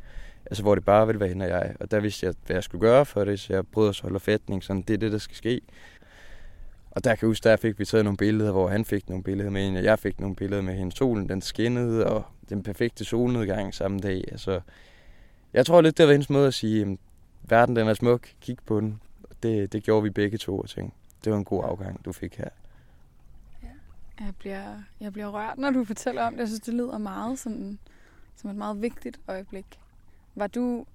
Altså, 0.46 0.62
hvor 0.62 0.74
det 0.74 0.84
bare 0.84 1.06
ville 1.06 1.20
være 1.20 1.28
hende 1.28 1.44
og 1.44 1.50
jeg. 1.50 1.76
Og 1.80 1.90
der 1.90 2.00
vidste 2.00 2.26
jeg, 2.26 2.34
hvad 2.46 2.56
jeg 2.56 2.64
skulle 2.64 2.80
gøre 2.80 3.06
for 3.06 3.24
det, 3.24 3.40
så 3.40 3.52
jeg 3.52 3.66
brød 3.66 3.88
og 3.88 3.94
holde 4.02 4.20
fætning, 4.20 4.64
sådan, 4.64 4.82
det 4.82 4.94
er 4.94 4.98
det, 4.98 5.12
der 5.12 5.18
skal 5.18 5.36
ske. 5.36 5.60
Og 6.94 7.04
der 7.04 7.14
kan 7.14 7.26
jeg 7.26 7.28
huske, 7.28 7.48
der 7.48 7.56
fik 7.56 7.78
vi 7.78 7.84
taget 7.84 8.04
nogle 8.04 8.16
billeder, 8.16 8.52
hvor 8.52 8.68
han 8.68 8.84
fik 8.84 9.08
nogle 9.08 9.24
billeder 9.24 9.50
med 9.50 9.64
hende, 9.64 9.78
og 9.78 9.84
jeg 9.84 9.98
fik 9.98 10.20
nogle 10.20 10.36
billeder 10.36 10.62
med 10.62 10.74
hende. 10.74 10.96
Solen, 10.96 11.28
den 11.28 11.42
skinnede, 11.42 12.06
og 12.06 12.24
den 12.48 12.62
perfekte 12.62 13.04
solnedgang 13.04 13.74
samme 13.74 13.98
dag. 13.98 14.24
Altså, 14.32 14.60
jeg 15.52 15.66
tror 15.66 15.80
lidt, 15.80 15.98
det 15.98 16.06
var 16.06 16.12
hendes 16.12 16.30
måde 16.30 16.46
at 16.46 16.54
sige, 16.54 16.82
at 16.82 16.98
verden 17.42 17.76
den 17.76 17.88
er 17.88 17.94
smuk, 17.94 18.28
kig 18.40 18.58
på 18.66 18.80
den. 18.80 19.00
Det, 19.42 19.72
det 19.72 19.82
gjorde 19.82 20.02
vi 20.02 20.10
begge 20.10 20.38
to, 20.38 20.58
og 20.58 20.68
tænkte, 20.68 20.96
det 21.24 21.32
var 21.32 21.38
en 21.38 21.44
god 21.44 21.64
afgang, 21.64 22.04
du 22.04 22.12
fik 22.12 22.36
her. 22.36 22.48
Jeg 24.20 24.34
bliver, 24.38 24.82
jeg 25.00 25.12
bliver 25.12 25.28
rørt, 25.28 25.58
når 25.58 25.70
du 25.70 25.84
fortæller 25.84 26.22
om 26.22 26.32
det. 26.32 26.40
Jeg 26.40 26.48
synes, 26.48 26.60
det 26.60 26.74
lyder 26.74 26.98
meget 26.98 27.38
sådan, 27.38 27.78
som 28.36 28.50
et 28.50 28.56
meget 28.56 28.82
vigtigt 28.82 29.20
øjeblik. 29.28 29.66
Var 30.34 30.46
du, 30.46 30.86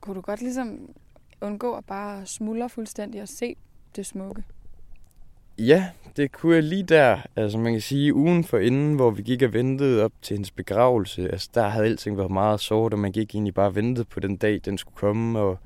kunne 0.00 0.16
du 0.16 0.20
godt 0.20 0.40
ligesom 0.40 0.94
undgå 1.40 1.74
at 1.74 1.84
bare 1.84 2.26
smuldre 2.26 2.68
fuldstændig 2.68 3.22
og 3.22 3.28
se 3.28 3.56
det 3.96 4.06
smukke? 4.06 4.44
Ja, 5.66 5.88
det 6.16 6.32
kunne 6.32 6.54
jeg 6.54 6.62
lige 6.62 6.82
der. 6.82 7.18
Altså 7.36 7.58
man 7.58 7.72
kan 7.72 7.80
sige, 7.80 8.14
ugen 8.14 8.44
for 8.44 8.58
inden, 8.58 8.94
hvor 8.94 9.10
vi 9.10 9.22
gik 9.22 9.42
og 9.42 9.52
ventede 9.52 10.04
op 10.04 10.12
til 10.22 10.34
hendes 10.34 10.50
begravelse, 10.50 11.30
altså 11.32 11.48
der 11.54 11.68
havde 11.68 11.86
alting 11.86 12.18
været 12.18 12.30
meget 12.30 12.60
sort, 12.60 12.92
og 12.92 12.98
man 12.98 13.12
gik 13.12 13.34
egentlig 13.34 13.54
bare 13.54 13.74
ventede 13.74 14.04
på 14.04 14.20
den 14.20 14.36
dag, 14.36 14.60
den 14.64 14.78
skulle 14.78 14.96
komme, 14.96 15.38
og 15.38 15.58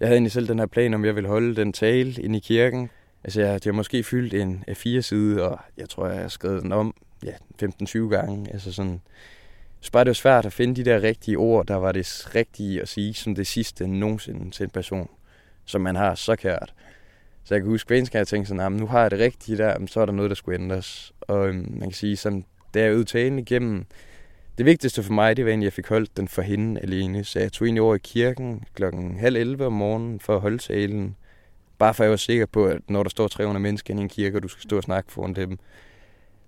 jeg 0.00 0.08
havde 0.08 0.16
egentlig 0.16 0.32
selv 0.32 0.48
den 0.48 0.58
her 0.58 0.66
plan, 0.66 0.94
om 0.94 1.04
jeg 1.04 1.14
ville 1.14 1.28
holde 1.28 1.56
den 1.56 1.72
tale 1.72 2.22
inde 2.22 2.36
i 2.36 2.40
kirken. 2.40 2.90
Altså 3.24 3.40
jeg, 3.40 3.54
det 3.54 3.64
har 3.64 3.72
måske 3.72 4.02
fyldt 4.02 4.34
en 4.34 4.64
A4-side, 4.70 5.48
og 5.48 5.58
jeg 5.76 5.88
tror, 5.88 6.06
jeg 6.06 6.20
har 6.20 6.28
skrevet 6.28 6.62
den 6.62 6.72
om 6.72 6.94
ja, 7.24 7.32
15-20 7.62 7.98
gange. 7.98 8.52
Altså 8.52 8.72
sådan, 8.72 9.00
så 9.80 9.92
bare 9.92 10.04
det 10.04 10.10
var 10.10 10.14
svært 10.14 10.46
at 10.46 10.52
finde 10.52 10.74
de 10.74 10.90
der 10.90 11.02
rigtige 11.02 11.36
ord, 11.38 11.66
der 11.66 11.76
var 11.76 11.92
det 11.92 12.34
rigtige 12.34 12.82
at 12.82 12.88
sige 12.88 13.14
som 13.14 13.34
det 13.34 13.46
sidste 13.46 13.86
nogensinde 13.86 14.50
til 14.50 14.64
en 14.64 14.70
person, 14.70 15.08
som 15.64 15.80
man 15.80 15.96
har 15.96 16.14
så 16.14 16.36
kært. 16.36 16.74
Så 17.50 17.54
jeg 17.54 17.62
kan 17.62 17.70
huske, 17.70 17.94
at 17.94 18.14
jeg 18.14 18.26
tænkte 18.26 18.48
sådan, 18.48 18.72
nu 18.72 18.86
har 18.86 19.00
jeg 19.00 19.10
det 19.10 19.18
rigtige 19.18 19.58
der, 19.58 19.86
så 19.86 20.00
er 20.00 20.06
der 20.06 20.12
noget, 20.12 20.28
der 20.28 20.34
skulle 20.34 20.60
ændres. 20.60 21.12
Og 21.20 21.48
øhm, 21.48 21.68
man 21.70 21.80
kan 21.80 21.92
sige, 21.92 22.16
sådan, 22.16 22.44
da 22.74 22.82
jeg 22.82 23.06
talen 23.06 23.38
igennem, 23.38 23.86
det 24.58 24.66
vigtigste 24.66 25.02
for 25.02 25.12
mig, 25.12 25.36
det 25.36 25.44
var 25.44 25.50
egentlig, 25.50 25.66
at 25.66 25.70
jeg 25.70 25.72
fik 25.72 25.88
holdt 25.88 26.16
den 26.16 26.28
for 26.28 26.42
hende 26.42 26.80
alene. 26.80 27.24
Så 27.24 27.38
jeg 27.38 27.52
tog 27.52 27.66
egentlig 27.66 27.82
over 27.82 27.94
i 27.94 27.98
kirken 27.98 28.64
klokken 28.74 29.18
halv 29.18 29.36
11 29.36 29.66
om 29.66 29.72
morgenen 29.72 30.20
for 30.20 30.34
at 30.34 30.40
holde 30.40 30.58
talen. 30.58 31.16
Bare 31.78 31.94
for 31.94 32.02
at 32.02 32.06
jeg 32.06 32.10
var 32.10 32.16
sikker 32.16 32.46
på, 32.46 32.66
at 32.66 32.80
når 32.88 33.02
der 33.02 33.10
står 33.10 33.28
300 33.28 33.62
mennesker 33.62 33.94
i 33.94 33.98
en 33.98 34.08
kirke, 34.08 34.38
og 34.38 34.42
du 34.42 34.48
skal 34.48 34.62
stå 34.62 34.76
og 34.76 34.82
snakke 34.82 35.12
foran 35.12 35.34
dem, 35.34 35.58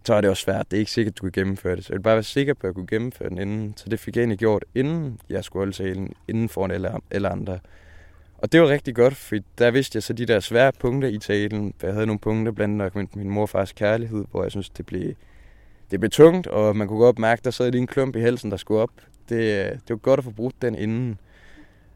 så 0.05 0.15
er 0.15 0.21
det 0.21 0.31
også 0.31 0.43
svært. 0.43 0.71
Det 0.71 0.77
er 0.77 0.81
ikke 0.81 0.93
sikkert, 0.93 1.13
at 1.13 1.19
du 1.19 1.23
kan 1.23 1.33
gennemføre 1.33 1.77
det. 1.77 1.85
Så 1.85 1.93
jeg 1.93 1.95
ville 1.95 2.03
bare 2.03 2.15
være 2.15 2.23
sikker 2.23 2.55
på, 2.55 2.61
at 2.61 2.65
jeg 2.65 2.75
kunne 2.75 2.87
gennemføre 2.87 3.29
den 3.29 3.39
inden. 3.39 3.75
Så 3.77 3.89
det 3.89 4.01
fik 4.01 4.17
jeg 4.17 4.23
egentlig 4.23 4.39
gjort, 4.39 4.65
inden 4.75 5.21
jeg 5.29 5.45
skulle 5.45 5.61
holde 5.61 5.77
talen, 5.77 6.13
inden 6.29 6.49
foran 6.49 6.71
alle, 6.71 6.91
alle 7.11 7.29
andre. 7.29 7.59
Og 8.43 8.53
det 8.53 8.61
var 8.61 8.69
rigtig 8.69 8.95
godt, 8.95 9.17
for 9.17 9.37
der 9.59 9.71
vidste 9.71 9.97
jeg 9.97 10.03
så 10.03 10.13
de 10.13 10.27
der 10.27 10.41
svære 10.41 10.73
punkter 10.73 11.09
i 11.09 11.19
talen. 11.19 11.75
Jeg 11.83 11.93
havde 11.93 12.07
nogle 12.07 12.19
punkter, 12.19 12.53
blandt 12.53 12.83
andet 12.83 13.17
min 13.17 13.31
mor 13.31 13.43
og 13.43 13.49
fars 13.49 13.73
kærlighed, 13.73 14.25
hvor 14.31 14.43
jeg 14.43 14.51
synes, 14.51 14.71
det 14.71 14.87
blev, 14.87 15.15
det 15.91 16.01
blev 16.01 16.11
tungt, 16.11 16.47
og 16.47 16.77
man 16.77 16.89
kunne 16.89 16.99
godt 16.99 17.19
mærke, 17.19 17.41
der 17.45 17.51
sad 17.51 17.71
lige 17.71 17.81
en 17.81 17.87
klump 17.87 18.17
i 18.17 18.21
halsen, 18.21 18.51
der 18.51 18.57
skulle 18.57 18.81
op. 18.81 18.91
Det, 19.29 19.71
det 19.73 19.91
var 19.91 19.97
godt 19.97 20.19
at 20.19 20.25
få 20.25 20.31
brugt 20.31 20.63
den 20.63 20.75
inden. 20.75 21.19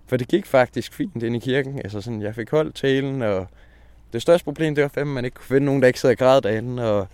For 0.06 0.16
det 0.16 0.28
gik 0.28 0.46
faktisk 0.46 0.92
fint 0.92 1.22
ind 1.22 1.36
i 1.36 1.38
kirken. 1.38 1.78
Altså 1.78 2.00
sådan, 2.00 2.22
jeg 2.22 2.34
fik 2.34 2.50
holdt 2.50 2.74
talen, 2.74 3.22
og 3.22 3.46
det 4.12 4.22
største 4.22 4.44
problem, 4.44 4.74
det 4.74 4.82
var 4.82 4.88
fandme, 4.88 5.10
at 5.10 5.14
man 5.14 5.24
ikke 5.24 5.34
kunne 5.34 5.46
finde 5.46 5.64
nogen, 5.64 5.82
der 5.82 5.86
ikke 5.86 6.00
sad 6.00 6.10
og 6.10 6.16
græd 6.16 6.40
derinde, 6.40 6.92
og 6.92 7.08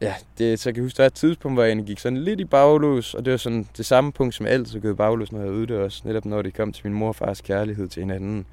ja, 0.00 0.14
det, 0.38 0.58
så 0.60 0.68
jeg 0.68 0.74
kan 0.74 0.84
huske, 0.84 0.96
der 0.96 1.02
er 1.02 1.06
et 1.06 1.14
tidspunkt, 1.14 1.56
hvor 1.56 1.64
jeg 1.64 1.84
gik 1.84 1.98
sådan 1.98 2.18
lidt 2.18 2.40
i 2.40 2.44
baglås, 2.44 3.14
og 3.14 3.24
det 3.24 3.30
var 3.30 3.36
sådan 3.36 3.68
det 3.76 3.86
samme 3.86 4.12
punkt, 4.12 4.34
som 4.34 4.46
jeg 4.46 4.52
altid 4.52 4.80
gik 4.80 4.90
i 4.90 4.94
baglås, 4.94 5.32
når 5.32 5.40
jeg 5.40 5.48
øvede 5.48 5.66
det 5.66 5.78
også, 5.78 6.02
netop 6.04 6.24
når 6.24 6.42
det 6.42 6.54
kom 6.54 6.72
til 6.72 6.86
min 6.86 6.98
mor 6.98 7.08
og 7.08 7.16
fars 7.16 7.40
kærlighed 7.40 7.88
til 7.88 8.00
hinanden. 8.00 8.46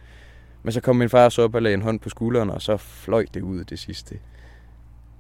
Men 0.64 0.72
så 0.72 0.82
kom 0.82 0.96
min 0.96 1.10
far 1.10 1.30
så 1.30 1.42
op 1.42 1.56
og 1.56 1.62
lagde 1.62 1.74
en 1.74 1.82
hånd 1.82 2.00
på 2.00 2.10
skulderen, 2.10 2.50
og 2.50 2.62
så 2.62 2.78
fløj 2.78 3.26
det 3.34 3.42
ud 3.42 3.64
det 3.64 3.80
sidste. 3.80 4.20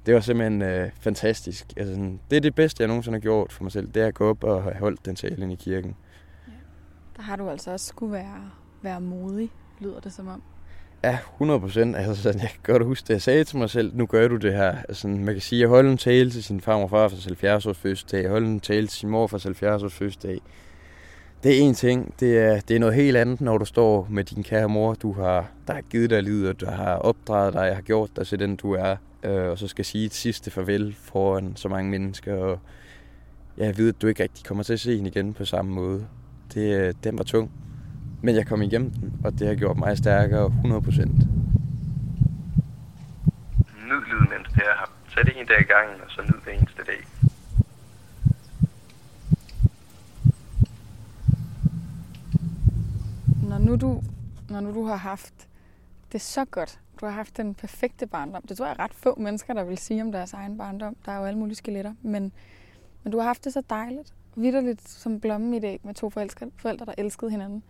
det 0.05 0.13
var 0.13 0.19
simpelthen 0.19 0.61
øh, 0.61 0.89
fantastisk. 0.99 1.65
Altså, 1.77 1.93
sådan, 1.93 2.19
det 2.29 2.35
er 2.35 2.41
det 2.41 2.55
bedste, 2.55 2.81
jeg 2.81 2.87
nogensinde 2.87 3.15
har 3.15 3.21
gjort 3.21 3.51
for 3.51 3.63
mig 3.63 3.71
selv. 3.71 3.87
Det 3.87 4.01
er 4.01 4.07
at 4.07 4.13
gå 4.13 4.29
op 4.29 4.43
og 4.43 4.63
have 4.63 4.75
holdt 4.75 5.05
den 5.05 5.15
tale 5.15 5.43
ind 5.43 5.51
i 5.51 5.55
kirken. 5.55 5.95
Ja. 6.47 6.51
Der 7.17 7.21
har 7.21 7.35
du 7.35 7.49
altså 7.49 7.71
også 7.71 7.85
skulle 7.85 8.13
være, 8.13 8.51
være 8.81 9.01
modig, 9.01 9.51
lyder 9.79 9.99
det 9.99 10.13
som 10.13 10.27
om. 10.27 10.41
Ja, 11.03 11.17
100 11.33 11.59
procent. 11.59 11.95
Altså, 11.95 12.21
sådan, 12.23 12.41
jeg 12.41 12.49
kan 12.49 12.73
godt 12.73 12.85
huske 12.85 13.07
det. 13.07 13.13
Jeg 13.13 13.21
sagde 13.21 13.43
til 13.43 13.57
mig 13.57 13.69
selv, 13.69 13.91
nu 13.95 14.05
gør 14.05 14.27
du 14.27 14.35
det 14.35 14.53
her. 14.53 14.75
Altså, 14.89 15.07
man 15.07 15.33
kan 15.33 15.41
sige, 15.41 15.65
at 15.65 15.71
jeg 15.71 15.79
en 15.79 15.97
tale 15.97 16.31
til 16.31 16.43
sin 16.43 16.61
far 16.61 16.75
og 16.75 16.89
far 16.89 17.07
for 17.07 17.17
70 17.25 17.65
års 17.65 17.77
fødselsdag. 17.77 18.23
Jeg 18.23 18.37
en 18.37 18.59
tale 18.59 18.87
til 18.87 18.99
sin 18.99 19.09
mor 19.09 19.27
for 19.27 19.39
70 19.43 19.83
års 19.83 19.93
fødselsdag. 19.93 20.39
Det 21.43 21.57
er 21.57 21.61
en 21.61 21.73
ting. 21.73 22.13
Det 22.19 22.37
er, 22.37 22.59
det 22.59 22.75
er 22.75 22.79
noget 22.79 22.95
helt 22.95 23.17
andet, 23.17 23.41
når 23.41 23.57
du 23.57 23.65
står 23.65 24.07
med 24.09 24.23
din 24.23 24.43
kære 24.43 24.69
mor, 24.69 24.93
du 24.93 25.13
har, 25.13 25.51
der 25.67 25.73
har 25.73 25.81
givet 25.81 26.09
dig 26.09 26.23
livet, 26.23 26.49
og 26.49 26.59
du 26.59 26.65
har 26.65 26.95
opdraget 26.95 27.53
dig, 27.53 27.75
har 27.75 27.81
gjort 27.81 28.09
dig 28.15 28.27
til 28.27 28.39
den, 28.39 28.55
du 28.55 28.73
er. 28.73 28.95
Øh, 29.23 29.49
og 29.49 29.57
så 29.57 29.67
skal 29.67 29.85
sige 29.85 30.05
et 30.05 30.13
sidste 30.13 30.51
farvel 30.51 30.95
foran 30.99 31.53
så 31.55 31.69
mange 31.69 31.91
mennesker. 31.91 32.35
Og 32.35 32.59
jeg 33.57 33.77
ved, 33.77 33.89
at 33.89 34.01
du 34.01 34.07
ikke 34.07 34.23
rigtig 34.23 34.45
kommer 34.45 34.63
til 34.63 34.73
at 34.73 34.79
se 34.79 34.95
hende 34.95 35.09
igen 35.09 35.33
på 35.33 35.45
samme 35.45 35.71
måde. 35.71 36.07
Det, 36.53 36.77
øh, 36.77 36.93
den 37.03 37.17
var 37.17 37.23
tung. 37.23 37.51
Men 38.21 38.35
jeg 38.35 38.47
kom 38.47 38.61
igennem 38.61 38.89
den, 38.89 39.21
og 39.23 39.39
det 39.39 39.47
har 39.47 39.55
gjort 39.55 39.77
mig 39.77 39.97
stærkere 39.97 40.45
100 40.45 40.81
procent. 40.81 41.15
Nyd 43.87 44.05
livet, 44.09 44.29
mens 44.29 44.47
det 44.55 44.63
er 44.69 44.75
her. 44.79 44.91
Tag 45.15 45.25
det 45.25 45.39
en 45.39 45.47
dag 45.47 45.59
i 45.61 45.63
gangen, 45.63 46.01
og 46.01 46.11
så 46.11 46.21
nyd 46.21 46.39
det 46.45 46.53
eneste 46.53 46.83
dag. 46.83 47.01
Når 53.49 53.57
nu 53.57 53.75
du, 53.75 54.01
når 54.49 54.59
nu 54.59 54.73
du 54.73 54.85
har 54.85 54.95
haft 54.95 55.47
det 56.11 56.21
så 56.21 56.45
godt, 56.45 56.79
du 57.01 57.05
har 57.05 57.13
haft 57.13 57.37
den 57.37 57.55
perfekte 57.55 58.07
barndom. 58.07 58.41
Det 58.41 58.57
tror 58.57 58.65
jeg 58.65 58.75
er 58.79 58.83
ret 58.83 58.93
få 58.93 59.15
mennesker, 59.19 59.53
der 59.53 59.63
vil 59.63 59.77
sige 59.77 60.01
om 60.01 60.11
deres 60.11 60.33
egen 60.33 60.57
barndom. 60.57 60.95
Der 61.05 61.11
er 61.11 61.17
jo 61.17 61.25
alle 61.25 61.39
mulige 61.39 61.55
skeletter. 61.55 61.93
Men, 62.01 62.31
men 63.03 63.11
du 63.11 63.17
har 63.17 63.25
haft 63.25 63.43
det 63.43 63.53
så 63.53 63.61
dejligt. 63.69 64.13
Vitterligt 64.35 64.89
som 64.89 65.19
blomme 65.19 65.57
i 65.57 65.59
dag 65.59 65.79
med 65.83 65.93
to 65.93 66.09
forældre, 66.09 66.47
forældre, 66.57 66.85
der 66.85 66.93
elskede 66.97 67.31
hinanden. 67.31 67.63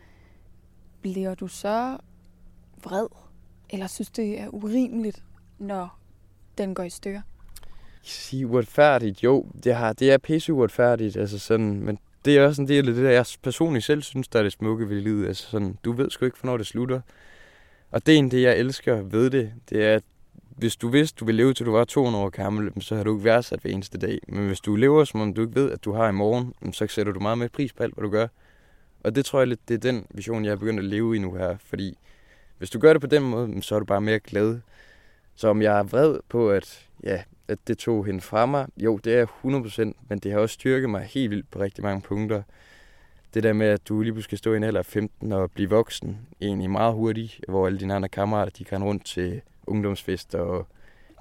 Bliver 1.02 1.36
du 1.36 1.48
så 1.48 1.98
vred? 2.84 3.08
Eller 3.70 3.88
synes 3.88 4.10
det 4.10 4.40
er 4.40 4.48
urimeligt, 4.48 5.24
når 5.60 6.00
den 6.58 6.76
går 6.76 6.84
i 6.84 6.90
stykker? 6.90 7.22
Sige 8.02 8.48
uretfærdigt, 8.48 9.24
jo, 9.24 9.46
det, 9.64 9.76
har, 9.76 9.94
det 9.94 10.12
er 10.12 10.18
pisse 10.18 10.54
uretfærdigt, 10.54 11.18
altså 11.18 11.40
sådan, 11.40 11.82
men 11.82 12.00
det 12.26 12.38
er 12.38 12.48
også 12.48 12.62
en 12.62 12.68
del 12.68 12.88
af 12.88 12.94
det, 12.96 13.04
der 13.04 13.10
jeg 13.10 13.26
personligt 13.44 13.86
selv 13.86 14.02
synes, 14.02 14.28
der 14.28 14.40
er 14.40 14.44
det 14.44 14.52
smukke 14.52 14.90
ved 14.90 15.02
livet. 15.02 15.28
Altså 15.28 15.50
sådan, 15.50 15.78
du 15.86 15.92
ved 15.92 16.10
sgu 16.10 16.26
ikke, 16.26 16.38
hvornår 16.42 16.58
det 16.58 16.68
slutter. 16.68 17.02
Og 17.92 18.06
det 18.06 18.14
er 18.14 18.18
en 18.18 18.32
det, 18.32 18.42
jeg 18.42 18.58
elsker 18.58 19.02
ved 19.02 19.30
det, 19.30 19.54
det 19.70 19.86
er, 19.86 19.96
at 19.96 20.04
hvis 20.58 20.76
du 20.76 20.88
vidste, 20.88 21.20
du 21.20 21.26
ville 21.26 21.38
leve 21.38 21.54
til 21.54 21.66
du 21.66 21.72
var 21.72 21.86
200 21.86 22.26
år 22.26 22.30
gammel, 22.30 22.82
så 22.82 22.96
har 22.96 23.04
du 23.04 23.16
ikke 23.16 23.24
værdsat 23.24 23.60
hver 23.60 23.72
eneste 23.72 23.98
dag. 23.98 24.20
Men 24.28 24.48
hvis 24.48 24.60
du 24.60 24.76
lever, 24.76 25.04
som 25.04 25.22
om 25.22 25.34
du 25.34 25.42
ikke 25.42 25.56
ved, 25.56 25.72
at 25.72 25.86
du 25.86 25.94
har 25.94 26.10
i 26.10 26.12
morgen, 26.12 26.74
så 26.74 26.88
sætter 26.88 27.14
du 27.14 27.20
meget 27.20 27.38
mere 27.38 27.50
pris 27.50 27.74
på 27.74 27.84
alt, 27.84 27.94
hvad 27.94 28.04
du 28.04 28.10
gør. 28.10 28.28
Og 29.04 29.16
det 29.16 29.26
tror 29.26 29.40
jeg 29.40 29.48
lidt, 29.48 29.68
det 29.68 29.74
er 29.74 29.92
den 29.92 30.06
vision, 30.10 30.46
jeg 30.46 30.52
er 30.52 30.56
begyndt 30.56 30.80
at 30.80 30.86
leve 30.86 31.16
i 31.16 31.20
nu 31.20 31.34
her. 31.34 31.58
Fordi 31.58 31.98
hvis 32.58 32.70
du 32.70 32.80
gør 32.80 32.94
det 32.94 33.02
på 33.02 33.08
den 33.08 33.24
måde, 33.24 33.62
så 33.62 33.76
er 33.76 33.80
du 33.80 33.86
bare 33.86 34.02
mere 34.02 34.20
glad. 34.20 34.60
Så 35.36 35.48
om 35.48 35.62
jeg 35.62 35.80
er 35.80 35.84
vred 35.84 36.20
på, 36.30 36.52
at, 36.52 36.88
ja, 37.04 37.24
at 37.48 37.60
det 37.68 37.78
tog 37.78 38.06
hende 38.06 38.22
fra 38.22 38.46
mig, 38.46 38.68
jo, 38.78 38.98
det 38.98 39.16
er 39.16 39.26
100%, 39.26 40.06
men 40.10 40.20
det 40.20 40.32
har 40.32 40.40
også 40.40 40.54
styrket 40.54 40.90
mig 40.90 41.04
helt 41.04 41.32
vildt 41.32 41.52
på 41.52 41.60
rigtig 41.60 41.84
mange 41.84 42.02
punkter. 42.02 42.44
Det 43.34 43.44
der 43.44 43.54
med, 43.54 43.68
at 43.68 43.88
du 43.90 44.02
lige 44.02 44.14
pludselig 44.14 44.24
skal 44.24 44.38
stå 44.38 44.54
i 44.54 44.58
en 44.58 44.64
alder 44.64 44.80
af 44.80 44.86
15 44.86 45.32
og 45.32 45.52
blive 45.52 45.70
voksen, 45.70 46.18
egentlig 46.42 46.70
meget 46.70 46.94
hurtigt, 46.94 47.40
hvor 47.48 47.66
alle 47.68 47.80
dine 47.80 47.94
andre 47.94 48.10
kammerater, 48.10 48.52
de 48.52 48.64
kan 48.64 48.84
rundt 48.84 49.06
til 49.06 49.42
ungdomsfester, 49.68 50.40
og 50.40 50.68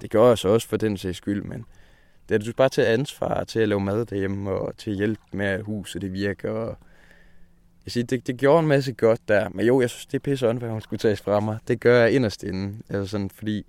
det 0.01 0.11
gør 0.11 0.27
jeg 0.27 0.37
så 0.37 0.49
også 0.49 0.67
for 0.67 0.77
den 0.77 0.97
sags 0.97 1.17
skyld, 1.17 1.43
men 1.43 1.65
det 2.29 2.35
er 2.35 2.39
du 2.39 2.53
bare 2.57 2.69
til 2.69 2.81
ansvar 2.81 3.43
til 3.43 3.59
at 3.59 3.69
lave 3.69 3.81
mad 3.81 4.05
derhjemme, 4.05 4.51
og 4.51 4.77
til 4.77 4.91
at 4.91 4.97
hjælpe 4.97 5.21
med, 5.31 5.45
at 5.45 5.61
huset 5.61 6.01
det 6.01 6.13
virker, 6.13 6.51
og 6.51 6.77
jeg 7.87 7.91
siger, 7.91 8.05
det, 8.05 8.27
det 8.27 8.37
gjorde 8.37 8.59
en 8.59 8.67
masse 8.67 8.93
godt 8.93 9.27
der, 9.27 9.49
men 9.49 9.65
jo, 9.65 9.81
jeg 9.81 9.89
synes, 9.89 10.05
det 10.05 10.13
er 10.13 10.19
pisse 10.19 10.53
hvad 10.53 10.69
hun 10.69 10.81
skulle 10.81 10.99
tages 10.99 11.21
fra 11.21 11.39
mig. 11.39 11.57
Det 11.67 11.79
gør 11.79 12.01
jeg 12.01 12.11
inderst 12.11 12.43
inde, 12.43 12.77
altså 12.89 13.11
sådan, 13.11 13.29
fordi 13.29 13.65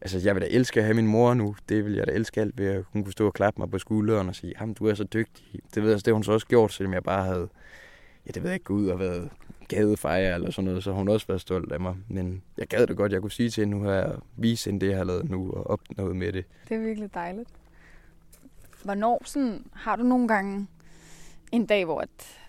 altså, 0.00 0.18
jeg 0.18 0.34
vil 0.34 0.42
da 0.42 0.46
elske 0.50 0.80
at 0.80 0.84
have 0.84 0.94
min 0.94 1.06
mor 1.06 1.34
nu. 1.34 1.56
Det 1.68 1.84
vil 1.84 1.94
jeg 1.94 2.06
da 2.06 2.12
elske 2.12 2.40
alt 2.40 2.58
ved, 2.58 2.66
at 2.66 2.84
hun 2.92 3.04
kunne 3.04 3.12
stå 3.12 3.26
og 3.26 3.34
klappe 3.34 3.60
mig 3.60 3.70
på 3.70 3.78
skulderen 3.78 4.28
og 4.28 4.34
sige, 4.34 4.52
jamen, 4.60 4.74
du 4.74 4.86
er 4.86 4.94
så 4.94 5.04
dygtig. 5.04 5.60
Det 5.74 5.82
ved 5.82 5.90
jeg, 5.90 6.04
det 6.04 6.12
hun 6.12 6.24
så 6.24 6.32
også 6.32 6.46
gjort, 6.46 6.72
selvom 6.72 6.94
jeg 6.94 7.02
bare 7.02 7.24
havde, 7.24 7.48
ja, 8.26 8.30
det 8.34 8.42
ved 8.42 8.50
jeg 8.50 8.54
ikke, 8.54 8.64
gå 8.64 8.74
ud 8.74 8.86
og 8.86 8.98
været 8.98 9.30
gadefejre 9.68 10.34
eller 10.34 10.50
sådan 10.50 10.66
noget, 10.66 10.84
så 10.84 10.92
hun 10.92 11.08
også 11.08 11.26
været 11.26 11.40
stolt 11.40 11.72
af 11.72 11.80
mig. 11.80 11.96
Men 12.08 12.42
jeg 12.58 12.66
gad 12.66 12.86
det 12.86 12.96
godt, 12.96 13.12
jeg 13.12 13.20
kunne 13.20 13.30
sige 13.30 13.50
til 13.50 13.60
hende 13.64 13.78
nu 13.78 13.84
her, 13.84 14.12
vise 14.36 14.70
hende 14.70 14.86
det, 14.86 14.90
jeg 14.90 14.98
har 14.98 15.04
lavet 15.04 15.30
nu, 15.30 15.50
og 15.50 15.70
opnået 15.70 16.16
med 16.16 16.32
det. 16.32 16.44
Det 16.68 16.74
er 16.74 16.80
virkelig 16.80 17.14
dejligt. 17.14 17.48
Hvornår 18.84 19.22
sådan, 19.24 19.64
har 19.72 19.96
du 19.96 20.02
nogle 20.02 20.28
gange 20.28 20.66
en 21.52 21.66
dag, 21.66 21.84
hvor 21.84 22.00
at 22.00 22.39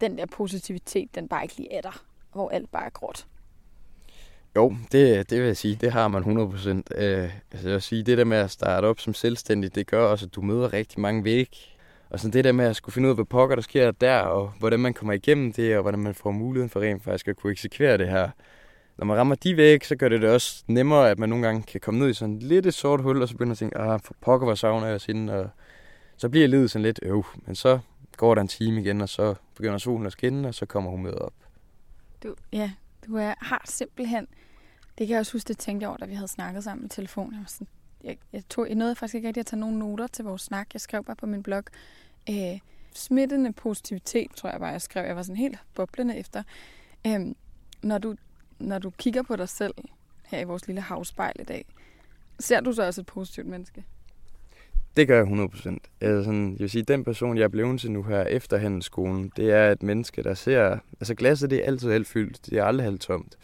den 0.00 0.18
der 0.18 0.26
positivitet, 0.26 1.14
den 1.14 1.28
bare 1.28 1.42
ikke 1.42 1.56
lige 1.56 1.72
er 1.72 1.80
der, 1.80 2.02
hvor 2.32 2.50
alt 2.50 2.70
bare 2.72 2.86
er 2.86 2.90
gråt? 2.90 3.26
Jo, 4.56 4.74
det, 4.92 5.30
det 5.30 5.38
vil 5.38 5.46
jeg 5.46 5.56
sige, 5.56 5.78
det 5.80 5.92
har 5.92 6.08
man 6.08 6.22
100%. 6.22 6.68
Øh, 7.02 7.30
altså 7.52 7.68
jeg 7.68 7.74
vil 7.74 7.82
sige, 7.82 8.02
det 8.02 8.18
der 8.18 8.24
med 8.24 8.36
at 8.36 8.50
starte 8.50 8.84
op 8.84 9.00
som 9.00 9.14
selvstændig, 9.14 9.74
det 9.74 9.86
gør 9.86 10.06
også, 10.06 10.26
at 10.26 10.34
du 10.34 10.42
møder 10.42 10.72
rigtig 10.72 11.00
mange 11.00 11.24
væk. 11.24 11.56
Og 12.10 12.20
sådan 12.20 12.32
det 12.32 12.44
der 12.44 12.52
med 12.52 12.64
at 12.64 12.76
skulle 12.76 12.92
finde 12.92 13.06
ud 13.06 13.10
af, 13.10 13.16
hvad 13.16 13.24
pokker 13.24 13.56
der 13.56 13.62
sker 13.62 13.90
der, 13.90 14.20
og 14.20 14.52
hvordan 14.58 14.80
man 14.80 14.94
kommer 14.94 15.12
igennem 15.12 15.52
det, 15.52 15.76
og 15.76 15.82
hvordan 15.82 16.00
man 16.00 16.14
får 16.14 16.30
muligheden 16.30 16.70
for 16.70 16.80
rent 16.80 17.04
faktisk 17.04 17.28
at 17.28 17.36
kunne 17.36 17.50
eksekvere 17.50 17.98
det 17.98 18.08
her. 18.08 18.30
Når 18.98 19.04
man 19.04 19.16
rammer 19.16 19.34
de 19.34 19.56
væg, 19.56 19.86
så 19.86 19.96
gør 19.96 20.08
det 20.08 20.22
det 20.22 20.30
også 20.30 20.64
nemmere, 20.66 21.10
at 21.10 21.18
man 21.18 21.28
nogle 21.28 21.46
gange 21.46 21.62
kan 21.62 21.80
komme 21.80 22.00
ned 22.00 22.08
i 22.08 22.14
sådan 22.14 22.38
lidt 22.38 22.66
et 22.66 22.74
sort 22.74 23.02
hul, 23.02 23.22
og 23.22 23.28
så 23.28 23.34
begynder 23.34 23.52
at 23.52 23.58
tænke, 23.58 23.78
ah, 23.78 24.00
for 24.04 24.14
pokker, 24.20 24.46
hvor 24.46 24.54
savner 24.54 24.86
jeg 24.86 24.96
os 24.96 25.08
inden, 25.08 25.28
og 25.28 25.48
så 26.16 26.28
bliver 26.28 26.48
livet 26.48 26.70
sådan 26.70 26.82
lidt 26.82 27.00
øv. 27.02 27.26
Men 27.46 27.54
så 27.54 27.78
går 28.18 28.34
der 28.34 28.42
en 28.42 28.48
time 28.48 28.80
igen, 28.80 29.00
og 29.00 29.08
så 29.08 29.34
begynder 29.54 29.78
solen 29.78 30.06
at 30.06 30.12
skinne, 30.12 30.48
og 30.48 30.54
så 30.54 30.66
kommer 30.66 30.90
hun 30.90 31.02
med 31.02 31.12
op. 31.12 31.34
Du, 32.22 32.34
ja, 32.52 32.72
du 33.06 33.16
er, 33.16 33.34
har 33.38 33.62
simpelthen 33.64 34.26
det 34.98 35.06
kan 35.06 35.14
jeg 35.14 35.20
også 35.20 35.32
huske, 35.32 35.48
det 35.48 35.58
tænkte 35.58 35.84
jeg 35.84 35.88
over, 35.88 35.96
da 35.96 36.06
vi 36.06 36.14
havde 36.14 36.28
snakket 36.28 36.64
sammen 36.64 36.86
i 36.86 36.88
telefonen. 36.88 37.32
Jeg, 37.32 37.40
var 37.40 37.46
sådan, 37.46 37.66
jeg, 38.04 38.18
jeg, 38.32 38.42
tog, 38.48 38.68
jeg 38.68 38.74
nåede 38.74 38.94
faktisk 38.94 39.14
ikke 39.14 39.28
rigtig 39.28 39.40
at 39.40 39.46
tage 39.46 39.60
nogle 39.60 39.78
noter 39.78 40.06
til 40.06 40.24
vores 40.24 40.42
snak. 40.42 40.68
Jeg 40.72 40.80
skrev 40.80 41.04
bare 41.04 41.16
på 41.16 41.26
min 41.26 41.42
blog, 41.42 41.62
øh, 42.30 42.58
smittende 42.94 43.52
positivitet, 43.52 44.30
tror 44.30 44.50
jeg 44.50 44.60
bare, 44.60 44.70
jeg 44.70 44.82
skrev. 44.82 45.04
Jeg 45.06 45.16
var 45.16 45.22
sådan 45.22 45.36
helt 45.36 45.58
boblende 45.74 46.16
efter. 46.16 46.42
Øh, 47.06 47.20
når, 47.82 47.98
du, 47.98 48.16
når 48.58 48.78
du 48.78 48.90
kigger 48.90 49.22
på 49.22 49.36
dig 49.36 49.48
selv 49.48 49.74
her 50.26 50.40
i 50.40 50.44
vores 50.44 50.66
lille 50.66 50.80
havspejl 50.80 51.40
i 51.40 51.44
dag, 51.44 51.64
ser 52.40 52.60
du 52.60 52.72
så 52.72 52.82
også 52.82 53.00
et 53.00 53.06
positivt 53.06 53.46
menneske? 53.46 53.84
Det 54.96 55.08
gør 55.08 55.14
jeg 55.14 55.22
100 55.22 55.48
procent. 55.48 55.82
Altså 56.00 56.24
sådan, 56.24 56.52
jeg 56.52 56.60
vil 56.60 56.70
sige, 56.70 56.82
den 56.82 57.04
person, 57.04 57.36
jeg 57.36 57.44
er 57.44 57.48
blevet 57.48 57.80
til 57.80 57.90
nu 57.90 58.02
her 58.02 58.22
efter 58.22 58.56
handelsskolen, 58.56 59.32
det 59.36 59.52
er 59.52 59.70
et 59.72 59.82
menneske, 59.82 60.22
der 60.22 60.34
ser... 60.34 60.78
Altså 61.00 61.14
glasset, 61.14 61.50
det 61.50 61.58
er 61.58 61.66
altid 61.66 61.92
helt 61.92 62.06
fyldt. 62.06 62.46
Det 62.46 62.58
er 62.58 62.64
aldrig 62.64 62.84
halvt 62.84 63.00
tomt. 63.00 63.38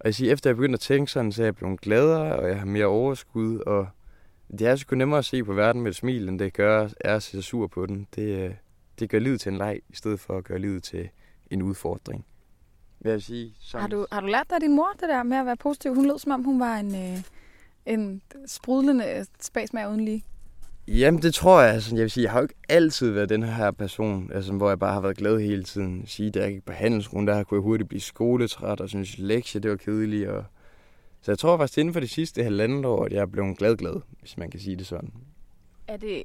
Og 0.00 0.04
jeg 0.04 0.14
siger, 0.14 0.32
efter 0.32 0.50
jeg 0.50 0.56
begyndte 0.56 0.76
at 0.76 0.80
tænke 0.80 1.12
sådan, 1.12 1.32
så 1.32 1.42
er 1.42 1.46
jeg 1.46 1.56
blevet 1.56 1.80
gladere, 1.80 2.36
og 2.36 2.48
jeg 2.48 2.58
har 2.58 2.66
mere 2.66 2.86
overskud, 2.86 3.58
og 3.58 3.88
det 4.58 4.66
er 4.66 4.76
sgu 4.76 4.96
nemmere 4.96 5.18
at 5.18 5.24
se 5.24 5.44
på 5.44 5.52
verden 5.52 5.82
med 5.82 5.90
et 5.90 5.96
smil, 5.96 6.28
end 6.28 6.38
det 6.38 6.52
gør 6.52 6.88
er 7.00 7.16
at 7.16 7.22
se 7.22 7.42
sur 7.42 7.66
på 7.66 7.86
den. 7.86 8.06
Det, 8.14 8.22
øh, 8.22 8.54
det 8.98 9.10
gør 9.10 9.18
livet 9.18 9.40
til 9.40 9.52
en 9.52 9.58
leg, 9.58 9.80
i 9.88 9.96
stedet 9.96 10.20
for 10.20 10.38
at 10.38 10.44
gøre 10.44 10.58
livet 10.58 10.82
til 10.82 11.08
en 11.50 11.62
udfordring. 11.62 12.26
Vil 13.00 13.10
jeg 13.10 13.22
sige. 13.22 13.54
som... 13.60 13.80
Har, 13.80 13.88
du, 13.88 14.06
har 14.12 14.20
du 14.20 14.26
lært 14.26 14.46
dig 14.48 14.54
af 14.54 14.60
din 14.60 14.76
mor 14.76 14.90
det 15.00 15.08
der 15.08 15.22
med 15.22 15.36
at 15.36 15.46
være 15.46 15.56
positiv? 15.56 15.94
Hun 15.94 16.06
lød 16.06 16.18
som 16.18 16.32
om, 16.32 16.44
hun 16.44 16.60
var 16.60 16.76
en, 16.76 16.94
øh, 16.94 17.18
en 17.86 18.22
sprudlende 18.46 19.04
øh, 19.18 19.24
spasmær 19.40 19.88
uden 19.88 20.04
lige. 20.04 20.24
Jamen, 20.90 21.22
det 21.22 21.34
tror 21.34 21.60
jeg. 21.60 21.74
Altså, 21.74 21.94
jeg 21.94 22.02
vil 22.02 22.10
sige, 22.10 22.24
jeg 22.24 22.32
har 22.32 22.38
jo 22.38 22.44
ikke 22.44 22.54
altid 22.68 23.10
været 23.10 23.28
den 23.28 23.42
her 23.42 23.70
person, 23.70 24.30
altså, 24.32 24.52
hvor 24.52 24.68
jeg 24.68 24.78
bare 24.78 24.92
har 24.92 25.00
været 25.00 25.16
glad 25.16 25.40
hele 25.40 25.62
tiden. 25.62 26.06
Sige, 26.06 26.30
da 26.30 26.40
jeg 26.40 26.52
gik 26.52 26.64
på 26.64 26.72
handelsskolen, 26.72 27.26
der 27.26 27.44
kunne 27.44 27.58
jeg 27.58 27.62
hurtigt 27.62 27.88
blive 27.88 28.00
skoletræt, 28.00 28.80
og 28.80 28.88
synes 28.88 29.18
lektier, 29.18 29.60
det 29.60 29.70
var 29.70 29.76
kedeligt. 29.76 30.28
Og... 30.28 30.44
Så 31.20 31.30
jeg 31.30 31.38
tror 31.38 31.56
faktisk, 31.56 31.78
inden 31.78 31.94
for 31.94 32.00
de 32.00 32.08
sidste 32.08 32.42
halvandet 32.42 32.84
år, 32.84 33.04
at 33.04 33.12
jeg 33.12 33.20
er 33.20 33.26
blevet 33.26 33.58
glad-glad, 33.58 34.00
hvis 34.20 34.36
man 34.36 34.50
kan 34.50 34.60
sige 34.60 34.76
det 34.76 34.86
sådan. 34.86 35.12
Er 35.88 35.96
det, 35.96 36.22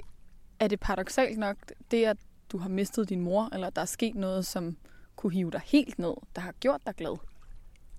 er 0.59 0.67
det 0.67 0.79
paradoxalt 0.79 1.37
nok, 1.37 1.57
det 1.91 2.05
at 2.05 2.17
du 2.51 2.57
har 2.57 2.69
mistet 2.69 3.09
din 3.09 3.21
mor, 3.21 3.49
eller 3.53 3.69
der 3.69 3.81
er 3.81 3.85
sket 3.85 4.15
noget, 4.15 4.45
som 4.45 4.77
kunne 5.15 5.33
hive 5.33 5.51
dig 5.51 5.61
helt 5.65 5.99
ned, 5.99 6.13
der 6.35 6.41
har 6.41 6.53
gjort 6.59 6.81
dig 6.85 6.95
glad? 6.95 7.17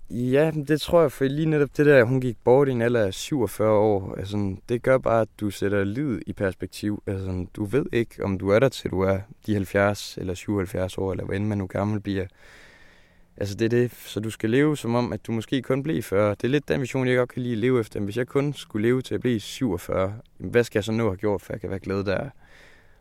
Ja, 0.09 0.51
det 0.67 0.81
tror 0.81 1.01
jeg, 1.01 1.11
for 1.11 1.25
lige 1.25 1.49
netop 1.49 1.77
det 1.77 1.85
der, 1.85 2.03
hun 2.03 2.21
gik 2.21 2.37
bort 2.43 2.67
i 2.67 2.71
en 2.71 2.81
alder 2.81 3.05
af 3.05 3.13
47 3.13 3.69
år, 3.69 4.15
altså, 4.17 4.55
det 4.69 4.83
gør 4.83 4.97
bare, 4.97 5.21
at 5.21 5.27
du 5.39 5.49
sætter 5.49 5.83
livet 5.83 6.23
i 6.27 6.33
perspektiv. 6.33 7.03
Altså, 7.07 7.45
du 7.55 7.65
ved 7.65 7.85
ikke, 7.93 8.23
om 8.23 8.37
du 8.37 8.49
er 8.49 8.59
der 8.59 8.69
til 8.69 8.91
du 8.91 9.01
er 9.01 9.19
de 9.45 9.53
70 9.53 10.17
eller 10.17 10.33
77 10.33 10.97
år, 10.97 11.11
eller 11.11 11.25
hvad 11.25 11.37
end 11.37 11.45
man 11.45 11.57
nu 11.57 11.67
gammel 11.67 11.99
bliver. 11.99 12.25
Altså 13.37 13.55
det 13.55 13.65
er 13.65 13.69
det, 13.69 13.91
så 13.91 14.19
du 14.19 14.29
skal 14.29 14.49
leve 14.49 14.77
som 14.77 14.95
om, 14.95 15.13
at 15.13 15.27
du 15.27 15.31
måske 15.31 15.61
kun 15.61 15.83
bliver 15.83 16.01
40. 16.01 16.29
Det 16.29 16.43
er 16.43 16.47
lidt 16.47 16.67
den 16.67 16.81
vision, 16.81 17.07
jeg 17.07 17.17
godt 17.17 17.29
kan 17.29 17.41
lide 17.41 17.53
at 17.53 17.59
leve 17.59 17.79
efter. 17.79 17.99
Hvis 17.99 18.17
jeg 18.17 18.27
kun 18.27 18.53
skulle 18.53 18.87
leve 18.87 19.01
til 19.01 19.15
at 19.15 19.21
blive 19.21 19.39
47, 19.39 20.13
hvad 20.37 20.63
skal 20.63 20.79
jeg 20.79 20.83
så 20.83 20.91
nu 20.91 21.03
have 21.03 21.17
gjort, 21.17 21.41
for 21.41 21.53
jeg 21.53 21.61
kan 21.61 21.69
være 21.69 21.79
glad 21.79 22.03
der? 22.03 22.29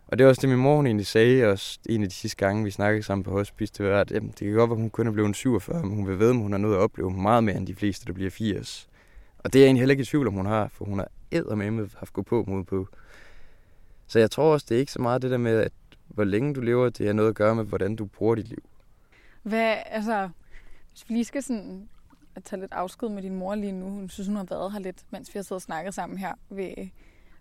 Og 0.06 0.18
det 0.18 0.24
var 0.24 0.28
også 0.28 0.40
det, 0.40 0.48
min 0.48 0.58
mor 0.58 0.76
hun 0.76 0.86
egentlig 0.86 1.06
sagde 1.06 1.46
også 1.46 1.78
en 1.88 2.02
af 2.02 2.08
de 2.08 2.14
sidste 2.14 2.36
gange, 2.36 2.64
vi 2.64 2.70
snakkede 2.70 3.02
sammen 3.02 3.24
på 3.24 3.30
hospice, 3.30 3.72
det 3.78 3.86
var, 3.86 4.00
at 4.00 4.10
jamen, 4.10 4.28
det 4.28 4.38
kan 4.38 4.52
godt 4.52 4.70
være, 4.70 4.76
at 4.76 4.80
hun 4.80 4.90
kun 4.90 5.06
er 5.06 5.12
blevet 5.12 5.36
47, 5.36 5.82
men 5.82 5.96
hun 5.96 6.08
vil 6.08 6.18
ved, 6.18 6.30
at 6.30 6.36
hun 6.36 6.52
har 6.52 6.58
nået 6.58 6.74
at 6.74 6.80
opleve 6.80 7.10
meget 7.10 7.44
mere 7.44 7.56
end 7.56 7.66
de 7.66 7.74
fleste, 7.74 8.06
der 8.06 8.12
bliver 8.12 8.30
80. 8.30 8.88
Og 9.38 9.52
det 9.52 9.58
er 9.58 9.62
jeg 9.62 9.66
egentlig 9.66 9.80
heller 9.80 9.92
ikke 9.92 10.02
i 10.02 10.04
tvivl 10.04 10.26
om, 10.26 10.34
hun 10.34 10.46
har, 10.46 10.68
for 10.68 10.84
hun 10.84 10.98
har 10.98 11.08
eddermame 11.30 11.90
haft 11.96 12.12
gå 12.12 12.22
på 12.22 12.44
mod 12.48 12.64
på. 12.64 12.88
Så 14.06 14.18
jeg 14.18 14.30
tror 14.30 14.52
også, 14.52 14.66
det 14.68 14.74
er 14.74 14.78
ikke 14.78 14.92
så 14.92 15.02
meget 15.02 15.22
det 15.22 15.30
der 15.30 15.38
med, 15.38 15.60
at 15.60 15.72
hvor 16.08 16.24
længe 16.24 16.54
du 16.54 16.60
lever, 16.60 16.88
det 16.88 17.06
har 17.06 17.12
noget 17.12 17.28
at 17.28 17.34
gøre 17.34 17.54
med, 17.54 17.64
hvordan 17.64 17.96
du 17.96 18.04
bruger 18.04 18.34
dit 18.34 18.48
liv. 18.48 18.62
Hvad, 19.42 19.76
altså, 19.86 20.28
hvis 20.90 21.08
vi 21.08 21.14
lige 21.14 21.24
skal 21.24 21.42
sådan 21.42 21.88
at 22.34 22.44
tage 22.44 22.60
lidt 22.60 22.72
afsked 22.72 23.08
med 23.08 23.22
din 23.22 23.34
mor 23.34 23.54
lige 23.54 23.72
nu. 23.72 23.90
Hun 23.90 24.08
synes, 24.08 24.28
hun 24.28 24.36
har 24.36 24.44
været 24.44 24.72
her 24.72 24.78
lidt, 24.78 25.04
mens 25.10 25.34
vi 25.34 25.38
har 25.38 25.42
siddet 25.42 25.52
og 25.56 25.62
snakket 25.62 25.94
sammen 25.94 26.18
her 26.18 26.34
ved, 26.50 26.88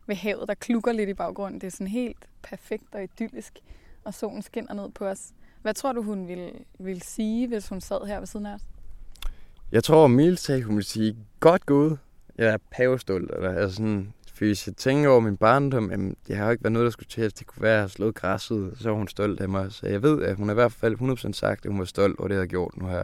ved 0.07 0.15
havet, 0.15 0.47
der 0.47 0.53
klukker 0.53 0.91
lidt 0.91 1.09
i 1.09 1.13
baggrunden. 1.13 1.61
Det 1.61 1.67
er 1.67 1.71
sådan 1.71 1.87
helt 1.87 2.25
perfekt 2.43 2.95
og 2.95 3.03
idyllisk, 3.03 3.59
og 4.03 4.13
solen 4.13 4.41
skinner 4.41 4.73
ned 4.73 4.89
på 4.89 5.05
os. 5.05 5.31
Hvad 5.61 5.73
tror 5.73 5.93
du, 5.93 6.01
hun 6.01 6.27
ville, 6.27 6.51
ville 6.79 7.01
sige, 7.01 7.47
hvis 7.47 7.67
hun 7.67 7.81
sad 7.81 8.07
her 8.07 8.19
ved 8.19 8.27
siden 8.27 8.45
af 8.45 8.53
os? 8.53 8.61
Jeg 9.71 9.83
tror, 9.83 10.07
Miltag, 10.07 10.61
hun 10.61 10.75
ville 10.75 10.87
sige, 10.87 11.17
godt 11.39 11.65
gået. 11.65 11.99
Jeg 12.37 12.47
er 12.47 12.57
pavestolt. 12.71 13.31
Eller, 13.35 13.49
altså 13.49 13.75
sådan, 13.75 14.13
for 14.33 14.45
hvis 14.45 14.67
jeg 14.67 14.75
tænker 14.75 15.09
over 15.09 15.19
min 15.19 15.37
barndom, 15.37 15.91
jamen, 15.91 16.15
det 16.27 16.35
har 16.35 16.45
jo 16.45 16.51
ikke 16.51 16.63
været 16.63 16.71
noget, 16.71 16.85
der 16.85 16.91
skulle 16.91 17.09
til, 17.09 17.21
at 17.21 17.39
det 17.39 17.47
kunne 17.47 17.61
være 17.61 17.73
at 17.73 17.79
have 17.79 17.89
slået 17.89 18.15
græsset, 18.15 18.73
så 18.79 18.89
var 18.89 18.97
hun 18.97 19.07
stolt 19.07 19.41
af 19.41 19.49
mig. 19.49 19.71
Så 19.71 19.87
jeg 19.87 20.01
ved, 20.01 20.23
at 20.23 20.35
hun 20.35 20.47
har 20.47 20.53
i 20.53 20.55
hvert 20.55 20.71
fald 20.71 21.25
100% 21.27 21.31
sagt, 21.31 21.65
at 21.65 21.71
hun 21.71 21.79
var 21.79 21.85
stolt 21.85 22.19
over 22.19 22.27
det, 22.27 22.35
jeg 22.35 22.39
havde 22.39 22.47
gjort 22.47 22.77
nu 22.77 22.87
her. 22.87 23.03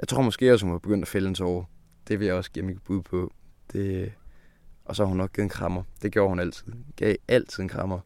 Jeg 0.00 0.08
tror 0.08 0.22
måske 0.22 0.52
også, 0.52 0.66
hun 0.66 0.72
har 0.72 0.78
begyndt 0.78 1.02
at 1.02 1.08
fælde 1.08 1.28
en 1.28 1.34
tårer. 1.34 1.64
Det 2.08 2.18
vil 2.18 2.26
jeg 2.26 2.34
også 2.34 2.50
give 2.50 2.64
mig 2.64 2.76
bud 2.84 3.02
på. 3.02 3.32
Det... 3.72 4.12
Og 4.84 4.96
så 4.96 5.02
har 5.02 5.08
hun 5.08 5.16
nok 5.16 5.32
givet 5.32 5.44
en 5.44 5.48
krammer. 5.48 5.82
Det 6.02 6.12
gjorde 6.12 6.28
hun 6.28 6.40
altid. 6.40 6.64
Gav 6.96 7.14
altid 7.28 7.62
en 7.62 7.68
krammer. 7.68 7.98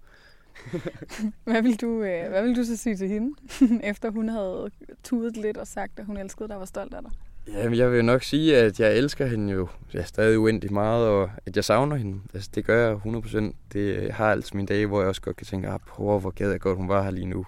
hvad, 1.44 1.62
vil 1.62 1.80
du, 1.80 2.02
øh, 2.02 2.28
hvad 2.28 2.42
vil 2.42 2.56
du 2.56 2.64
så 2.64 2.76
sige 2.76 2.96
til 2.96 3.08
hende, 3.08 3.34
efter 3.90 4.10
hun 4.10 4.28
havde 4.28 4.70
tudet 5.04 5.36
lidt 5.36 5.56
og 5.56 5.66
sagt, 5.66 5.92
at 5.96 6.06
hun 6.06 6.16
elskede 6.16 6.48
dig 6.48 6.56
og 6.56 6.60
var 6.60 6.66
stolt 6.66 6.94
af 6.94 7.02
dig? 7.02 7.10
Jamen, 7.54 7.78
jeg 7.78 7.92
vil 7.92 8.04
nok 8.04 8.22
sige, 8.22 8.56
at 8.56 8.80
jeg 8.80 8.96
elsker 8.96 9.26
hende 9.26 9.52
jo 9.52 9.68
ja, 9.94 10.04
stadig 10.04 10.38
uendeligt 10.38 10.72
meget, 10.72 11.08
og 11.08 11.30
at 11.46 11.56
jeg 11.56 11.64
savner 11.64 11.96
hende. 11.96 12.20
Altså, 12.34 12.50
det 12.54 12.64
gør 12.64 12.88
jeg 12.88 13.00
100%. 13.06 13.54
Det, 13.72 14.02
jeg 14.02 14.14
har 14.14 14.32
altså 14.32 14.56
mine 14.56 14.66
dage, 14.66 14.86
hvor 14.86 15.00
jeg 15.00 15.08
også 15.08 15.22
godt 15.22 15.36
kan 15.36 15.46
tænke, 15.46 15.68
ah, 15.68 15.80
hvor 15.96 16.30
gad 16.30 16.50
jeg 16.50 16.60
godt, 16.60 16.78
hun 16.78 16.88
var 16.88 17.02
her 17.02 17.10
lige 17.10 17.26
nu. 17.26 17.46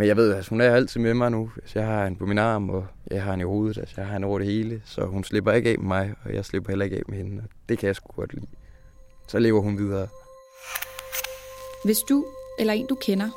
Men 0.00 0.08
jeg 0.08 0.16
ved, 0.16 0.30
at 0.30 0.36
altså, 0.36 0.50
hun 0.50 0.60
er 0.60 0.74
altid 0.74 1.00
med 1.00 1.14
mig 1.14 1.30
nu. 1.30 1.50
Altså, 1.56 1.78
jeg 1.78 1.88
har 1.88 2.04
hende 2.04 2.18
på 2.18 2.26
min 2.26 2.38
arm, 2.38 2.70
og 2.70 2.86
jeg 3.10 3.22
har 3.22 3.30
hende 3.30 3.42
i 3.42 3.46
hovedet. 3.46 3.78
Altså, 3.78 3.94
jeg 3.96 4.06
har 4.06 4.12
hende 4.12 4.26
over 4.26 4.38
det 4.38 4.46
hele, 4.46 4.82
så 4.84 5.04
hun 5.04 5.24
slipper 5.24 5.52
ikke 5.52 5.70
af 5.70 5.78
med 5.78 5.86
mig, 5.86 6.14
og 6.24 6.34
jeg 6.34 6.44
slipper 6.44 6.70
heller 6.70 6.84
ikke 6.84 6.96
af 6.96 7.02
med 7.08 7.18
hende. 7.18 7.42
Og 7.42 7.48
det 7.68 7.78
kan 7.78 7.86
jeg 7.86 7.96
sgu 7.96 8.12
godt 8.12 8.34
lide. 8.34 8.46
Så 9.28 9.38
lever 9.38 9.60
hun 9.60 9.78
videre. 9.78 10.08
Hvis 11.84 11.98
du 11.98 12.26
eller 12.58 12.72
en, 12.72 12.86
du 12.86 12.94
kender, 12.94 13.30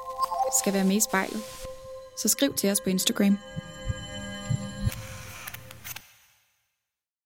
skal 0.62 0.74
være 0.74 0.86
med 0.86 0.96
i 0.96 1.00
spejlet, 1.00 1.42
så 2.18 2.28
skriv 2.28 2.54
til 2.54 2.72
os 2.72 2.82
på 2.82 2.90
Instagram. 2.90 3.38